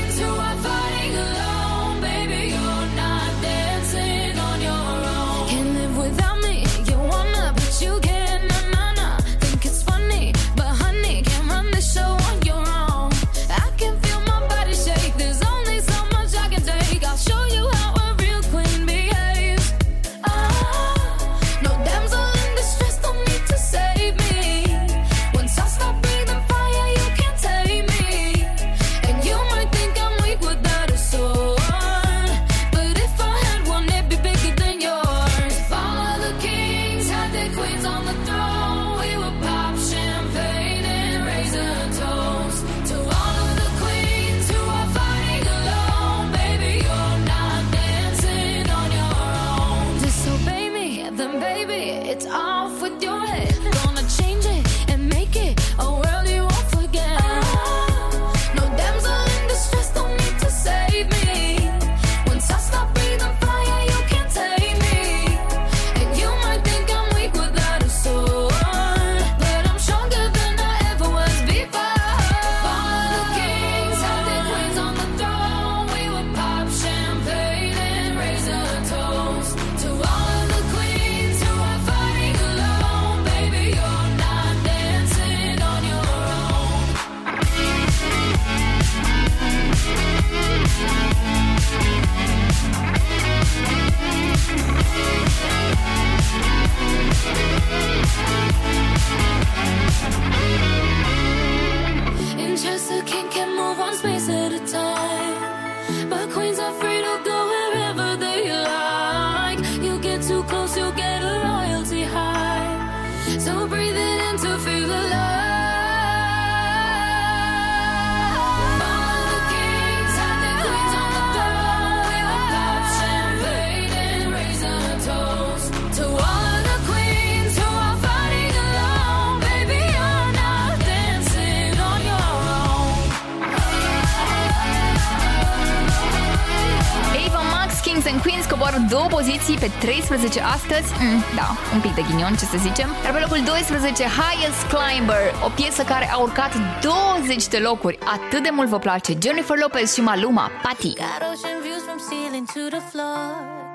[138.89, 140.89] două poziții pe 13 astăzi.
[140.99, 142.89] Mm, da, un pic de ghinion, ce să zicem.
[143.03, 146.51] Dar pe locul 12, Highest Climber, o piesă care a urcat
[146.81, 147.97] 20 de locuri.
[148.15, 150.93] Atât de mult vă place Jennifer Lopez și Maluma, Pati.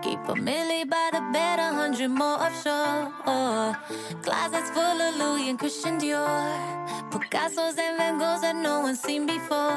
[0.05, 3.01] Keep a milli by the bed, a hundred more offshore.
[4.25, 6.45] Closets full of Louis and Christian Dior.
[7.11, 9.75] Picasso's and Van Goghs that no one's seen before.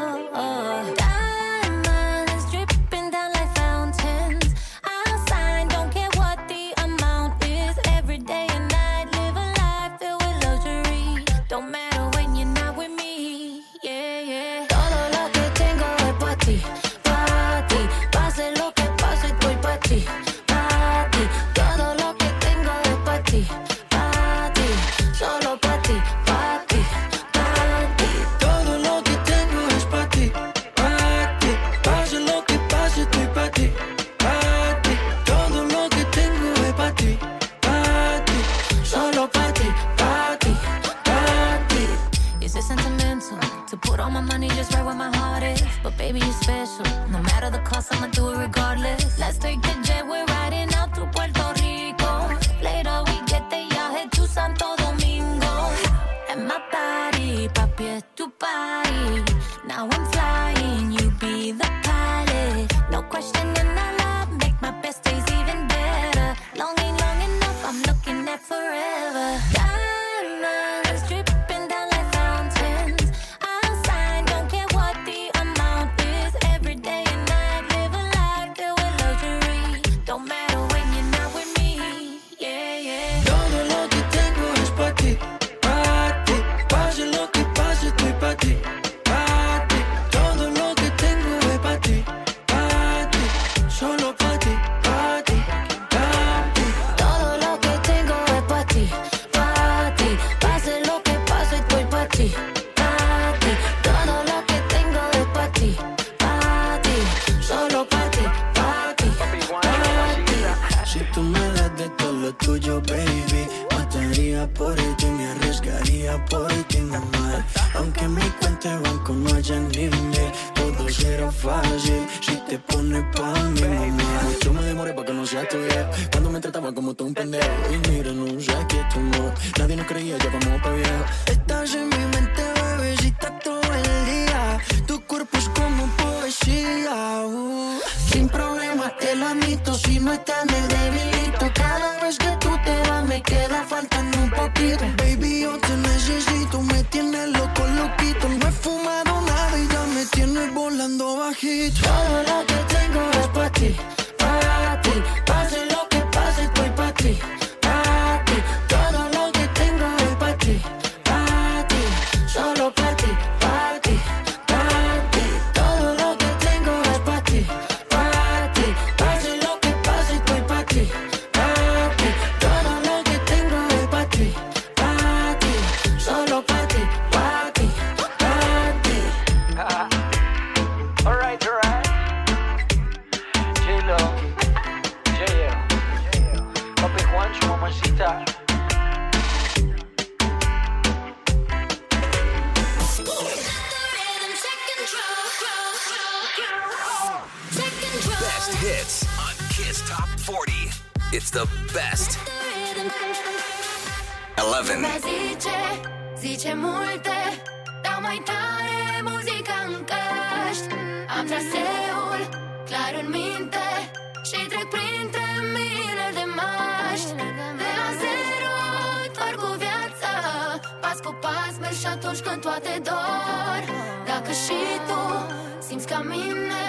[225.98, 226.64] Simți ca mine.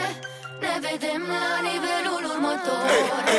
[0.60, 2.82] Ne vedem la nivelul următor.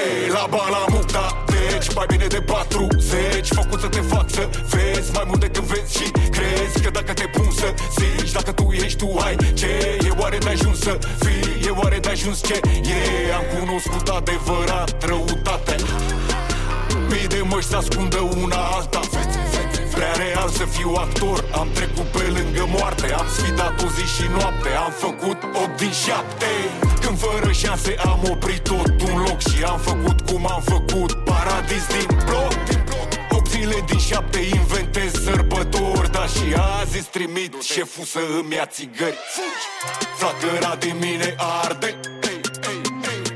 [0.02, 5.24] Ei, la Balamuta, deci mai bine de 40 Făcut să te fac să vezi mai
[5.28, 9.18] mult decât vezi și crezi Că dacă te pun să zici, dacă tu ești, tu
[9.26, 13.34] ai ce E oare de ajuns să fii, e oare de ajuns ce e?
[13.34, 15.76] Am cunoscut adevărat răutate.
[17.10, 19.00] Mii de măști se ascundă una alta
[20.00, 21.46] Prea real să fiu actor.
[21.52, 24.70] Am trecut pe lângă moarte Am sfidat o zi și noapte.
[24.86, 26.46] Am făcut 8 din 7
[27.02, 31.12] Când fără șanse am oprit tot un loc Și am făcut cum am făcut.
[31.14, 32.54] Paradis din bloc.
[33.32, 36.48] 8 zile din 7 inventez sărbători Dar și
[36.80, 39.18] azi îți trimit șeful să îmi ia țigări.
[40.18, 42.00] Flacăra de mine arde.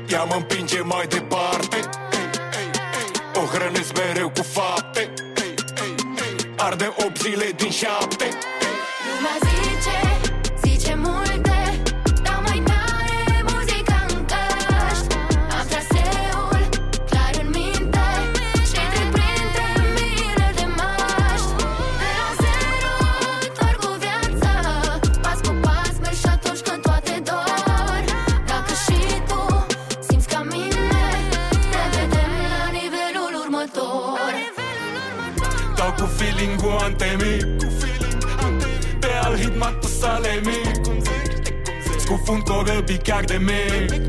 [0.08, 1.78] Ea mă împinge mai departe.
[3.34, 4.93] O hrănesc mereu cu fapte
[6.64, 8.53] Arde 8 zile din 7
[36.84, 37.46] feeling-ul antemic
[38.98, 40.60] Pe al hit Matusalemi
[41.98, 44.02] Scufund corăbii chiar de mic.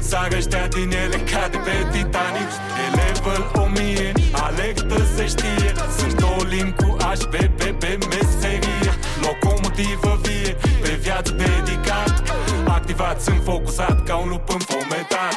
[0.00, 2.50] Sar ăștia din ele ca de pe Titanic.
[2.82, 5.72] E level 1000, alertă se știe.
[5.98, 8.90] Sunt două limbi cu HBB pe meserie.
[9.22, 12.22] Locomotivă vie, pe viață dedicat.
[12.66, 15.36] Activat, sunt focusat ca un lup înfometat.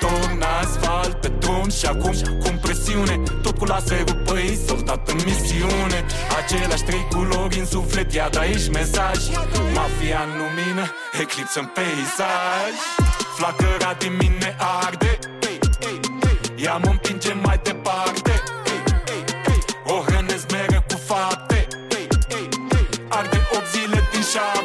[0.00, 2.12] Torn asfalt pe drum și acum
[2.42, 4.22] cu presiune Tot cu laserul
[4.84, 6.04] pe ei, soldat în misiune.
[6.44, 9.18] Aceleași trei culori în suflet, ia de aici mesaj.
[9.74, 10.86] Mafia în lumină,
[11.20, 12.74] eclipsă în peisaj.
[13.36, 15.18] Flacăra din mine arde.
[16.56, 18.42] Ea mă împinge mai departe.
[19.86, 21.66] O hrănesc mereu cu fapte.
[23.08, 24.63] Arde 8 zile din 7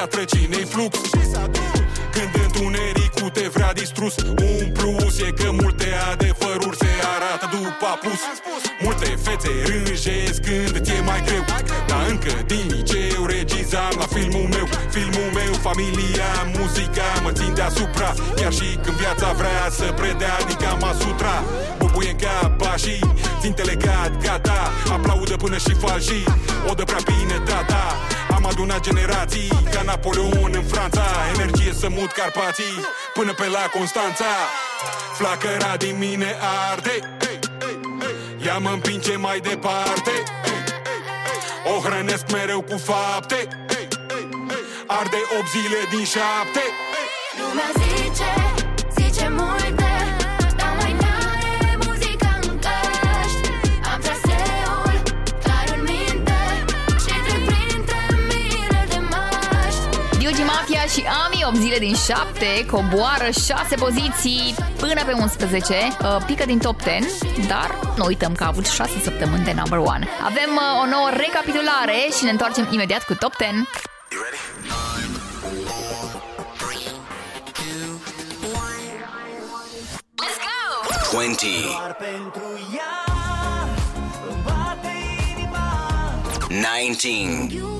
[0.00, 0.98] piatră, cine-i flux
[2.14, 4.14] Când întunericul te vrea distruge distrus
[4.50, 8.20] Un plus e că multe adevăruri se arată după apus.
[8.84, 11.44] Multe fețe rânjesc când ți e mai greu.
[11.88, 14.66] Dar încă din liceu regizam la filmul meu.
[14.96, 18.10] Filmul meu, familia, muzica mă țin deasupra.
[18.38, 21.36] Chiar și când viața vrea să predea din Kama Sutra
[21.78, 23.00] Bubuie în cap pașii,
[23.40, 24.60] țintele gata, gata.
[24.94, 26.24] Aplaudă până și falșii,
[26.70, 27.69] o dă prea bine tata
[28.60, 31.02] Am adunat generații ca Napoleon în Franța.
[31.34, 32.84] Energie să mut Carpații
[33.14, 34.32] până pe la Constanța.
[35.14, 36.36] Flacăra din mine
[36.70, 37.18] arde
[38.46, 40.10] Ea mă împinge mai departe
[41.76, 43.48] O hrănesc mereu cu fapte
[44.86, 46.20] Arde 8 zile din 7
[47.38, 48.39] Lumea zice, zice
[60.92, 66.58] și Ami 8 zile din 7 Coboară 6 poziții până pe 11 uh, Pică din
[66.58, 66.98] top 10
[67.48, 69.88] Dar nu uităm că a avut 6 săptămâni de number 1
[70.24, 73.64] Avem uh, o nouă recapitulare Și ne întoarcem imediat cu top 10
[81.10, 81.50] 20.
[86.50, 87.30] 19.
[87.30, 87.79] 18.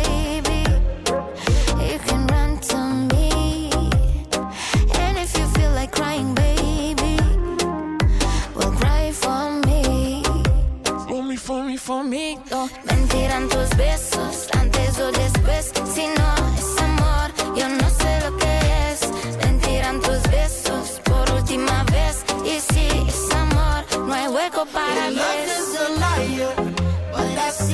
[11.99, 15.71] mentirán tus besos antes o después.
[15.93, 18.99] Si no es amor, yo no sé lo que es.
[19.45, 22.23] Mentirán tus besos por última vez.
[22.45, 25.11] Y si es amor, no hay hueco para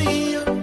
[0.08, 0.57] Your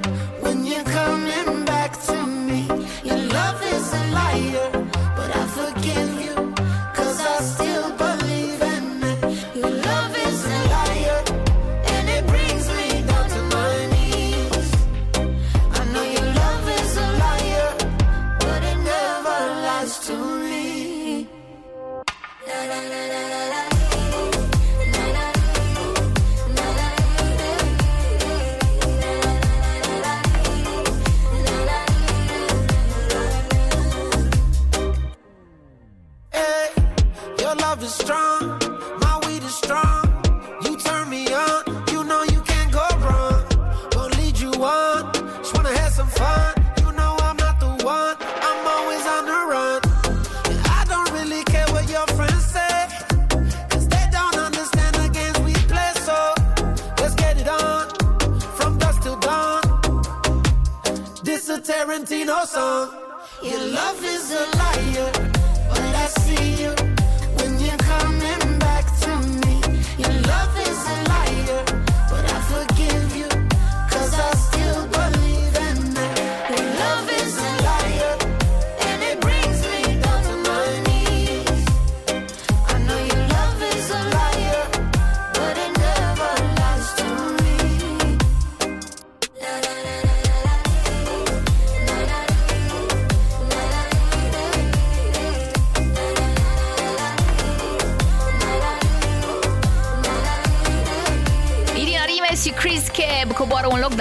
[61.95, 62.91] Tarantino song.
[63.41, 65.13] Your love is a liar,
[65.69, 66.84] but I see you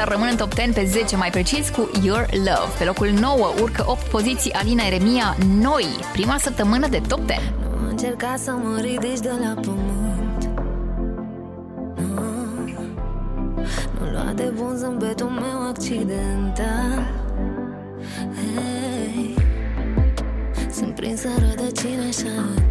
[0.03, 2.71] dar rămân în top 10 pe 10 mai precis cu Your Love.
[2.77, 7.53] Pe locul 9 urcă 8 poziții Alina Eremia, Noi, prima săptămână de top 10.
[7.81, 10.49] Nu încerca să mă ridici de la pământ
[11.95, 12.21] Nu,
[13.99, 17.11] nu lua de bun zâmbetul meu accidental
[18.35, 19.35] hey.
[20.71, 22.62] Sunt prinsă rădăcina așa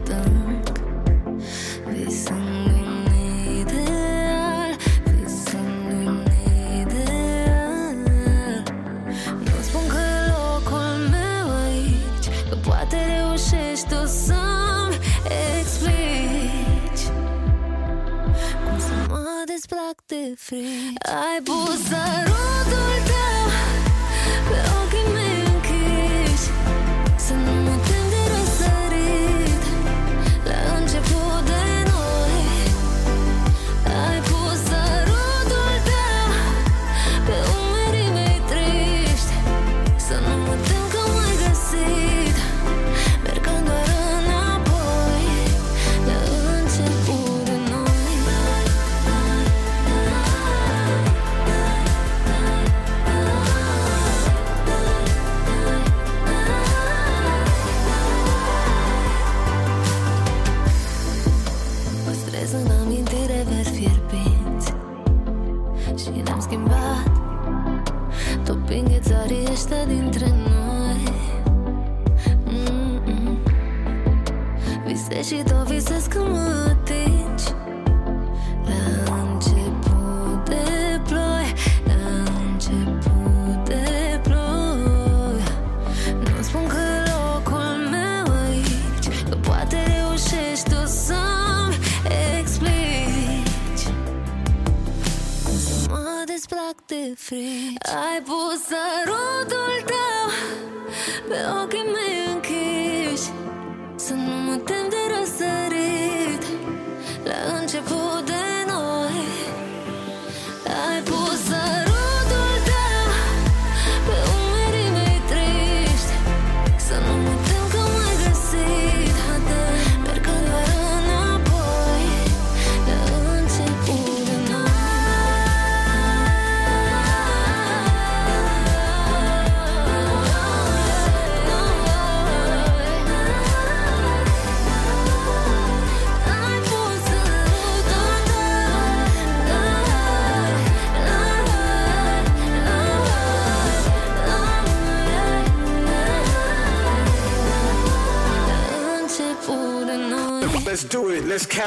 [20.55, 21.92] Ai, você.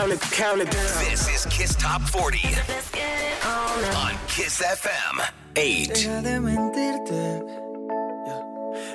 [0.06, 0.72] count it, count it.
[0.99, 2.38] This is Kiss Top 40
[3.98, 5.18] on Kiss FM
[5.56, 6.22] 8.
[6.22, 7.44] De mentirte.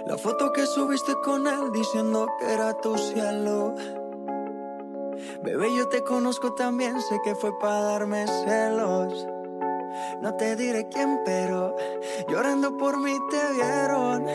[0.06, 3.74] La foto que subiste con él diciendo que era tu cielo.
[5.42, 9.26] Bebé, yo te conozco también, sé que fue para darme celos.
[10.22, 11.74] No te diré quién, pero
[12.28, 14.26] llorando por mí te vieron.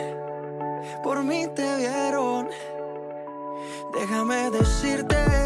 [1.02, 2.50] Por mí te vieron.
[3.94, 5.45] Déjame decirte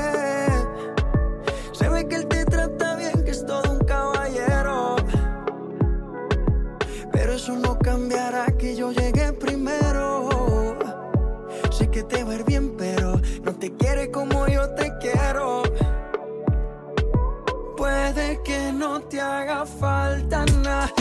[12.10, 15.62] te ver bien, pero no te quiere como yo te quiero.
[17.76, 20.92] Puede que no te haga falta nada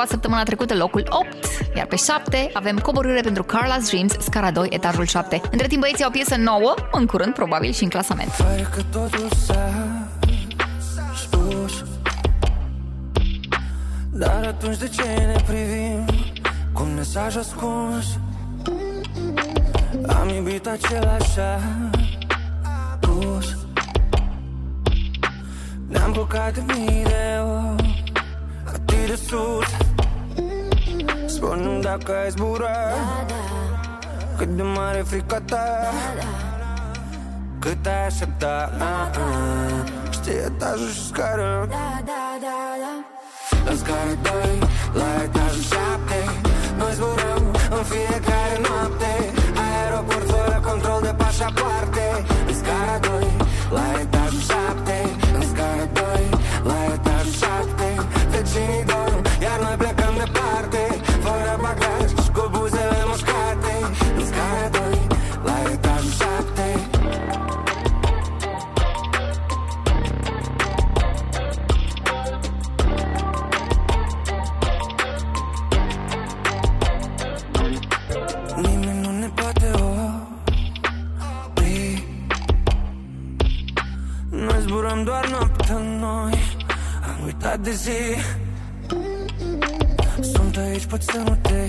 [0.00, 1.36] ocupat săptămâna trecută, locul 8,
[1.76, 5.40] iar pe 7 avem coborâre pentru Carla's Dreams, scara 2, etajul 7.
[5.50, 8.30] Între timp băieții au o piesă nouă, în curând, probabil și în clasament.
[8.30, 9.72] Pare că totul s-a
[11.16, 11.84] spus
[14.10, 16.04] Dar atunci de ce ne privim
[16.72, 18.06] Cu un mesaj ascuns
[20.06, 21.38] Am iubit același
[35.10, 35.90] de mare frica ta.
[37.58, 38.72] Cât ai aștepta?
[38.78, 40.10] Ah, ah.
[40.10, 41.66] Știi etajul și scară.
[41.70, 42.19] Da, da, da, da
[87.82, 88.16] zi.
[90.20, 91.68] Sunt aici, pot să nu te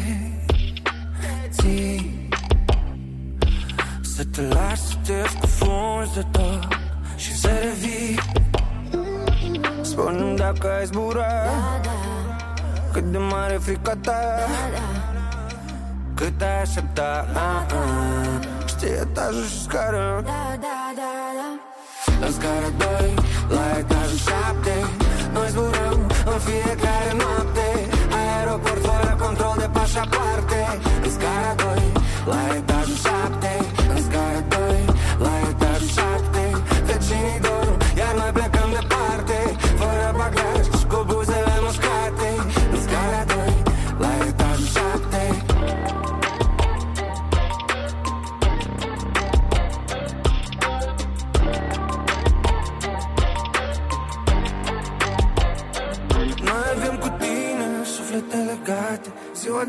[1.49, 2.29] ții.
[4.15, 6.67] Să te lași să te scufunzi de tot
[7.15, 8.19] Și să revii.
[9.81, 11.25] Spune-mi dacă ai zbura
[12.91, 14.19] Cât de mare frica ta
[16.21, 17.25] cât ai aștepta.
[17.33, 18.47] Ah, ah.
[18.67, 20.21] Știi etajul și scară.
[20.25, 22.25] Da, da, da, da.
[22.25, 22.69] La scara
[22.99, 23.13] 2,
[26.45, 27.67] fie care noapte
[28.21, 30.59] Aeroport fără control de pașapoarte
[31.01, 31.91] Riscara doi
[32.25, 32.70] la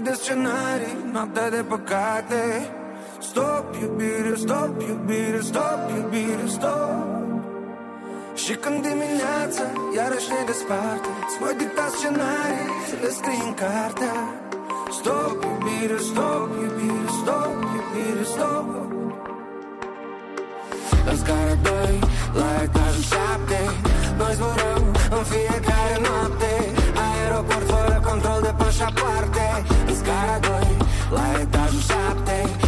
[0.03, 2.43] de scenarii, noaptea de păcate.
[3.21, 7.13] Stop iubire, stop iubire, stop iubire, stop.
[8.35, 9.65] Și când dimineața
[9.97, 14.17] iarăși ne desparte Îți voi dicta scenarii, să le scrii în cartea
[14.99, 18.67] Stop iubire, stop iubire, stop iubire, stop.
[21.11, 21.99] În scara 2,
[22.39, 23.61] la etajul 7
[24.19, 24.85] Noi zburăm
[25.17, 26.53] în fiecare noapte.
[27.07, 29.47] Aeroport fără control de pașapoarte
[30.03, 30.67] skargoj
[31.11, 32.62] Lajetaš u šaptej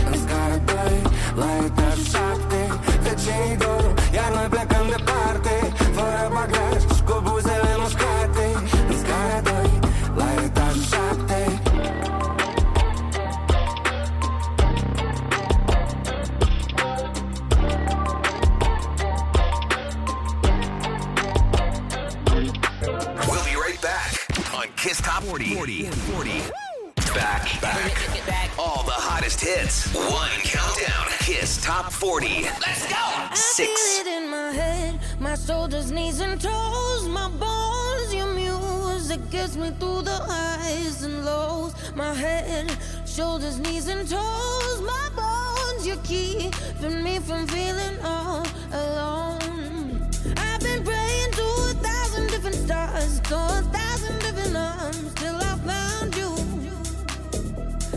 [32.05, 32.43] 40.
[32.61, 32.97] Let's go.
[32.99, 38.15] I feel it in my head, my shoulders, knees, and toes, my bones.
[38.15, 41.73] Your music gets me through the highs and lows.
[41.97, 42.77] My head,
[43.07, 45.87] shoulders, knees, and toes, my bones.
[45.87, 50.07] You're keeping me from feeling all alone.
[50.37, 55.57] I've been praying to a thousand different stars, to a thousand different arms, till I
[55.71, 56.31] found you.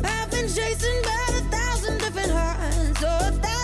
[0.01, 3.56] I've been chasing by a thousand different hearts, so a thousand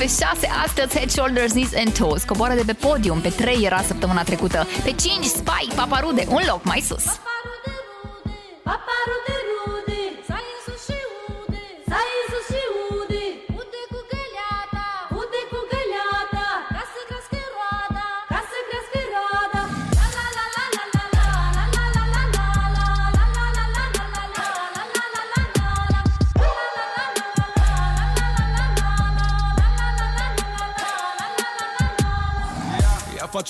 [0.00, 2.22] pe 6 astăzi Head, Shoulders, Knees and Toes.
[2.24, 4.66] Coboară de pe podium, pe 3 era săptămâna trecută.
[4.84, 7.04] Pe 5 Spike, Paparude, un loc mai sus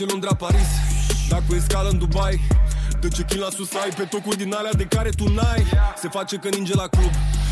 [0.01, 0.68] face Londra Paris.
[1.28, 2.40] Dacă e scală în Dubai
[3.01, 3.90] Dă ce la sus ai?
[3.97, 5.66] Pe tocuri din alea de care tu n-ai.
[5.97, 7.10] Se face că ninge la club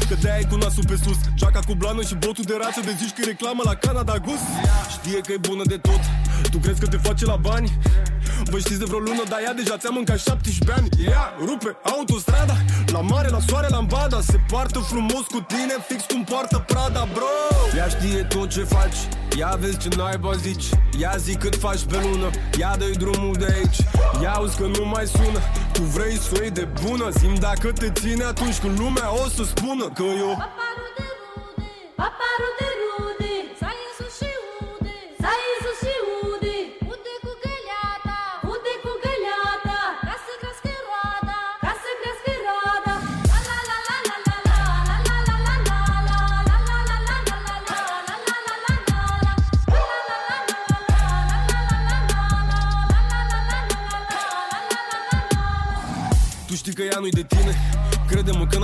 [0.08, 1.18] Că de ai cu nasul pe sus.
[1.34, 4.42] Geaca cu blană și botul de rață De zici că e reclamă la Canada Gus
[4.90, 6.00] Știe că e bună de tot
[6.50, 7.78] Tu crezi că te face la bani?
[8.50, 10.88] Vă știți de vreo lună, dar ea deja ți-a mâncat 17 ani.
[11.10, 12.56] Ea rupe autostrada
[12.92, 17.08] La mare, la soare, la ambada Se poartă frumos cu tine, fix cum poartă Prada,
[17.12, 17.32] bro.
[17.76, 18.98] Ea știe tot ce faci
[19.38, 20.64] Ia vezi ce naiba zici.
[20.98, 23.78] Ia zi cât faci pe lună Ia dă drumul de aici.
[24.22, 25.40] Ia auzi că nu mai sună
[25.72, 27.08] Tu vrei să o iei de bună?
[27.18, 30.32] Zim dacă te ține atunci când lumea o să spună Că eu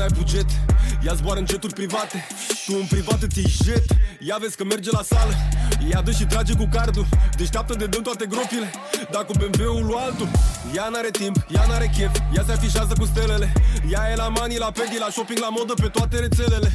[0.05, 0.47] n-ai buget
[1.07, 2.27] Ea zboară în jeturi private.
[2.67, 3.85] Tu în privat îți iei jet
[4.21, 5.35] Ea vezi că merge la sală.
[5.91, 7.07] Ea dă și trage cu cardul
[7.37, 8.71] Deșteaptă de dăm toate gropile.
[9.11, 10.29] Dar cu BMW-ul lui altul.
[10.77, 13.53] Ea n-are timp, ea n-are chef Ea se afișează cu stelele.
[13.91, 16.75] Ea e la mani, la pedi, la shopping, la modă Pe toate rețelele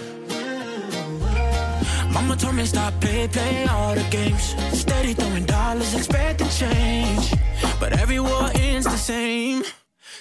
[2.31, 4.55] Mama told me stop, play, play all the games.
[4.71, 7.33] Steady throwing dollars, expecting change.
[7.77, 9.63] But every war ends the same.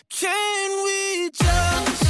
[0.08, 2.09] Can we just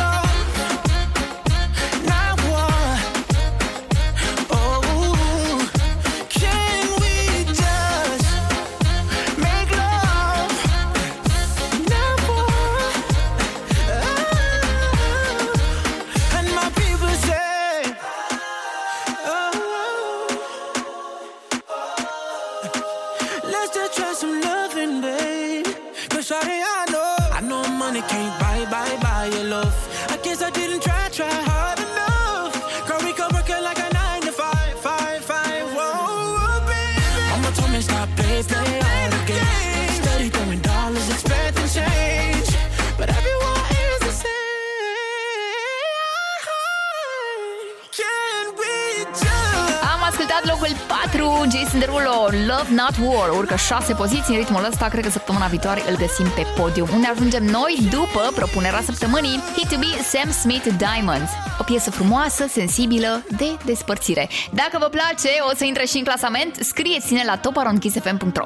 [51.71, 55.45] 4, Jason Derulo, Love Not War, urcă 6 poziții în ritmul ăsta, cred că săptămâna
[55.45, 56.87] viitoare îl găsim pe podium.
[56.93, 59.39] Unde ajungem noi după propunerea săptămânii?
[59.55, 61.31] Hit to be Sam Smith Diamonds.
[61.59, 64.29] O piesă frumoasă, sensibilă, de despărțire.
[64.51, 68.45] Dacă vă place, o să intre și în clasament, scrieți-ne la toparonkissfm.ro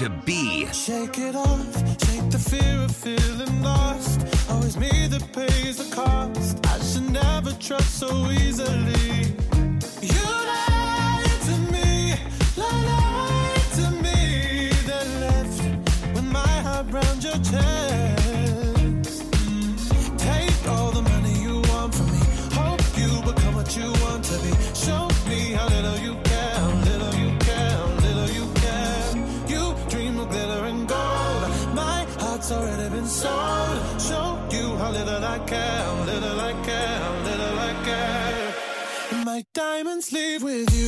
[0.00, 0.66] to be.
[0.72, 4.18] Shake it off, shake the fear of feeling lost.
[4.48, 6.58] Always me that pays the cost.
[6.66, 9.59] I should never trust so easily.
[40.10, 40.79] sleep with you.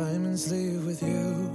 [0.00, 1.50] Diamonds leave with you.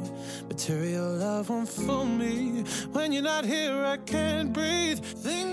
[0.49, 2.63] Material love won't fool me.
[2.91, 4.99] When you're not here, I can't breathe.
[4.99, 5.52] Think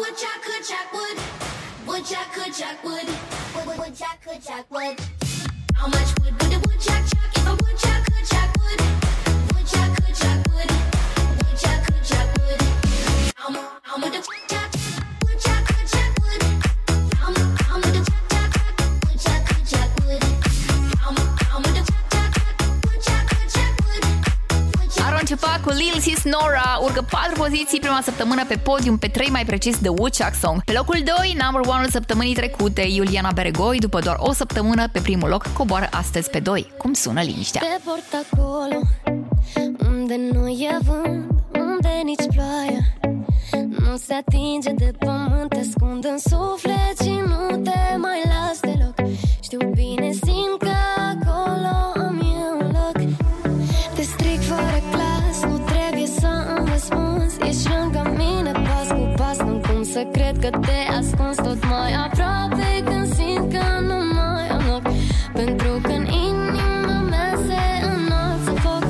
[0.00, 1.18] Woodchuck could chuck wood?
[1.86, 3.06] Woodchuck could chuck wood.
[3.54, 4.98] Wood, wood, woodchuck could chuck wood.
[5.74, 6.49] How much wood
[26.90, 30.64] urcă 4 poziții prima săptămână pe podium, pe 3 mai precis The Woodchuck Song.
[30.64, 35.28] Pe locul 2, number 1 săptămânii trecute, Iuliana Beregoi, după doar o săptămână pe primul
[35.28, 36.72] loc, coboară astăzi pe 2.
[36.78, 37.60] Cum sună liniștea?
[37.60, 38.80] Te port acolo
[39.90, 42.82] Unde nu e vânt Unde nici ploaia
[43.78, 48.94] Nu se atinge de pământ Te ascund în suflet și nu te mai las deloc
[49.42, 50.69] Știu bine, simt că
[59.90, 64.48] Nu cum să cred că te ascunzi Tot mai aproape când simt că nu mai
[64.48, 64.82] am loc.
[65.32, 67.62] Pentru că în inima mea se
[67.92, 68.84] înalță foc.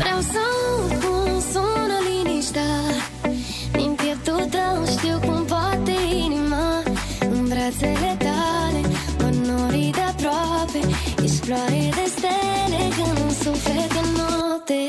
[0.00, 2.74] Vreau să aud cum sună liniștea.
[3.72, 6.82] Din pieptul tău știu cum bate inima.
[7.20, 8.80] În brațele tale
[9.18, 10.80] mă nori de aproape.
[11.24, 14.80] Ești floare de stele când un suflet în noapte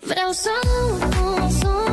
[0.00, 1.89] Vreau să aud cum sună liniștea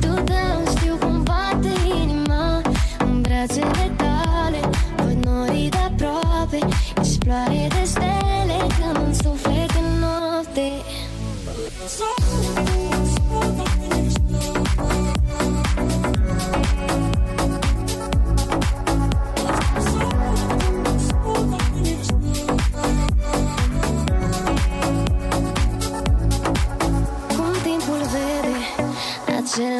[0.00, 1.72] Din pieptul tău știu cum bate
[2.02, 2.60] inima
[2.98, 4.60] În brațele tale.
[4.96, 6.58] Văd norii de aproape
[7.00, 7.67] Ești floare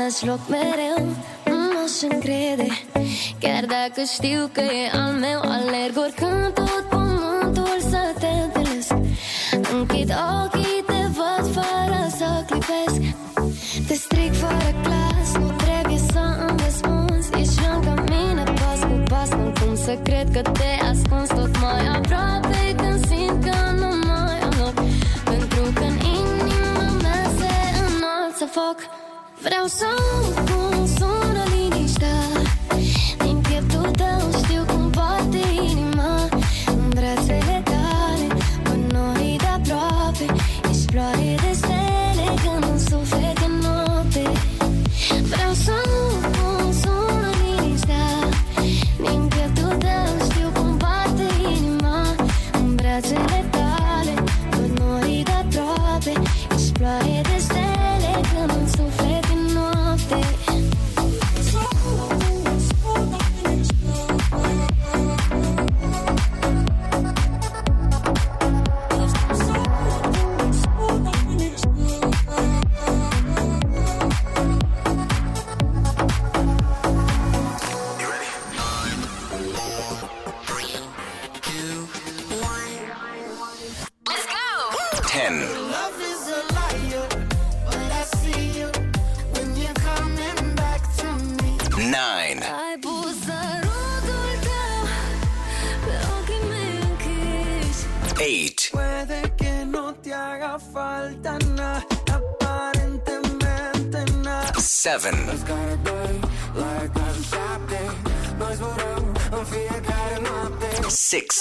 [0.08, 1.06] Același loc mereu
[1.44, 2.68] Nu m-aș încrede.
[3.38, 8.94] Chiar dacă știu că e al meu Alerg oricând tot pământul să te întâlnesc.
[9.72, 10.10] Închid
[10.42, 13.00] ochii, te văd fără să clipesc.
[13.86, 17.28] Te stric fără clas Nu trebuie să îmi răspunzi.
[17.40, 20.87] Ești lângă mine pas cu pas Nu cum să cred că te
[29.40, 30.88] Vreau să aud
[108.38, 111.36] Noi zburăm în fiecare noapte Six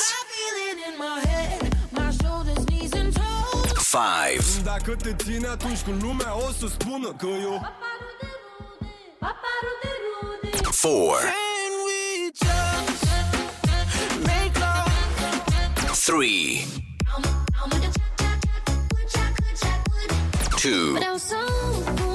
[3.74, 4.62] Five.
[4.64, 7.62] Dacă te ține atunci cu lumea o să spună că eu
[9.20, 11.18] Paparul de rude Four.
[11.20, 13.06] Can we just
[16.06, 16.66] Three.
[20.62, 22.07] Two.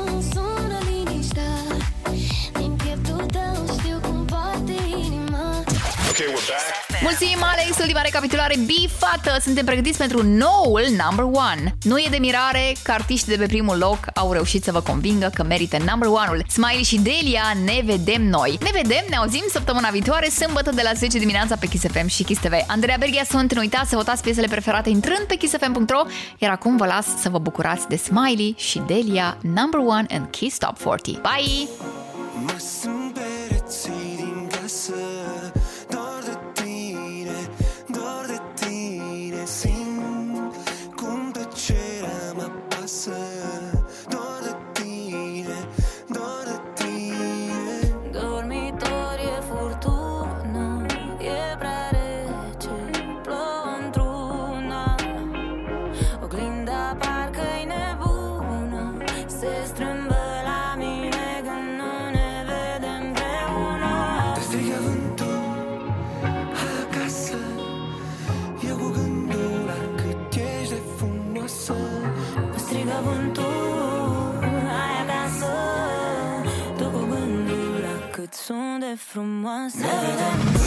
[6.23, 7.03] Okay, we're back.
[7.03, 7.79] Mulțumim, Alex!
[7.79, 9.37] Ultima recapitulare bifată!
[9.41, 11.75] Suntem pregătiți pentru noul number one.
[11.83, 15.31] Nu e de mirare că artiștii de pe primul loc au reușit să vă convingă
[15.35, 16.45] că merită number one-ul.
[16.49, 18.59] Smiley și Delia, ne vedem noi!
[18.61, 22.23] Ne vedem, ne auzim săptămâna viitoare, sâmbătă de la 10 dimineața pe Kiss FM și
[22.23, 22.53] Kiss TV.
[22.67, 26.03] Andreea Berghia sunt, nu uitați să votați piesele preferate intrând pe kissfm.ro,
[26.39, 30.59] iar acum vă las să vă bucurați de Smiley și Delia, number one în Kiss
[30.59, 31.21] Top 40.
[31.21, 33.02] Bye!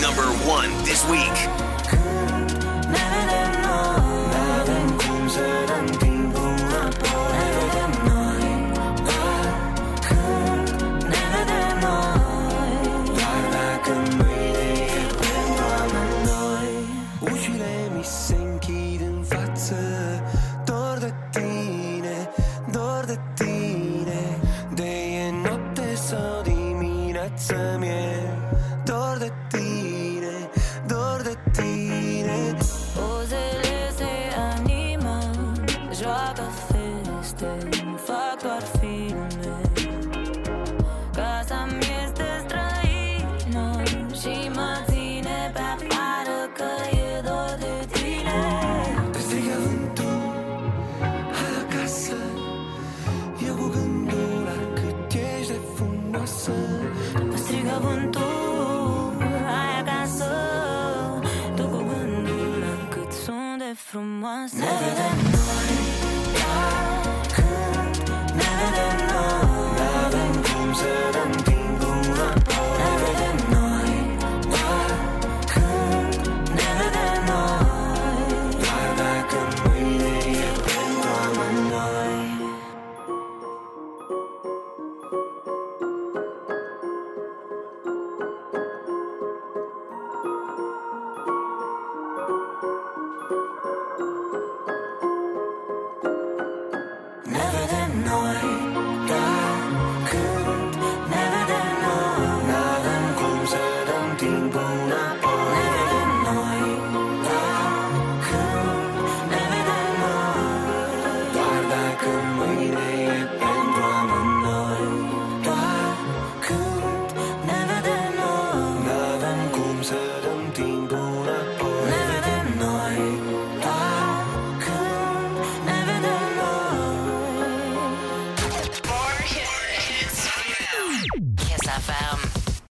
[0.02, 1.66] Number one this week.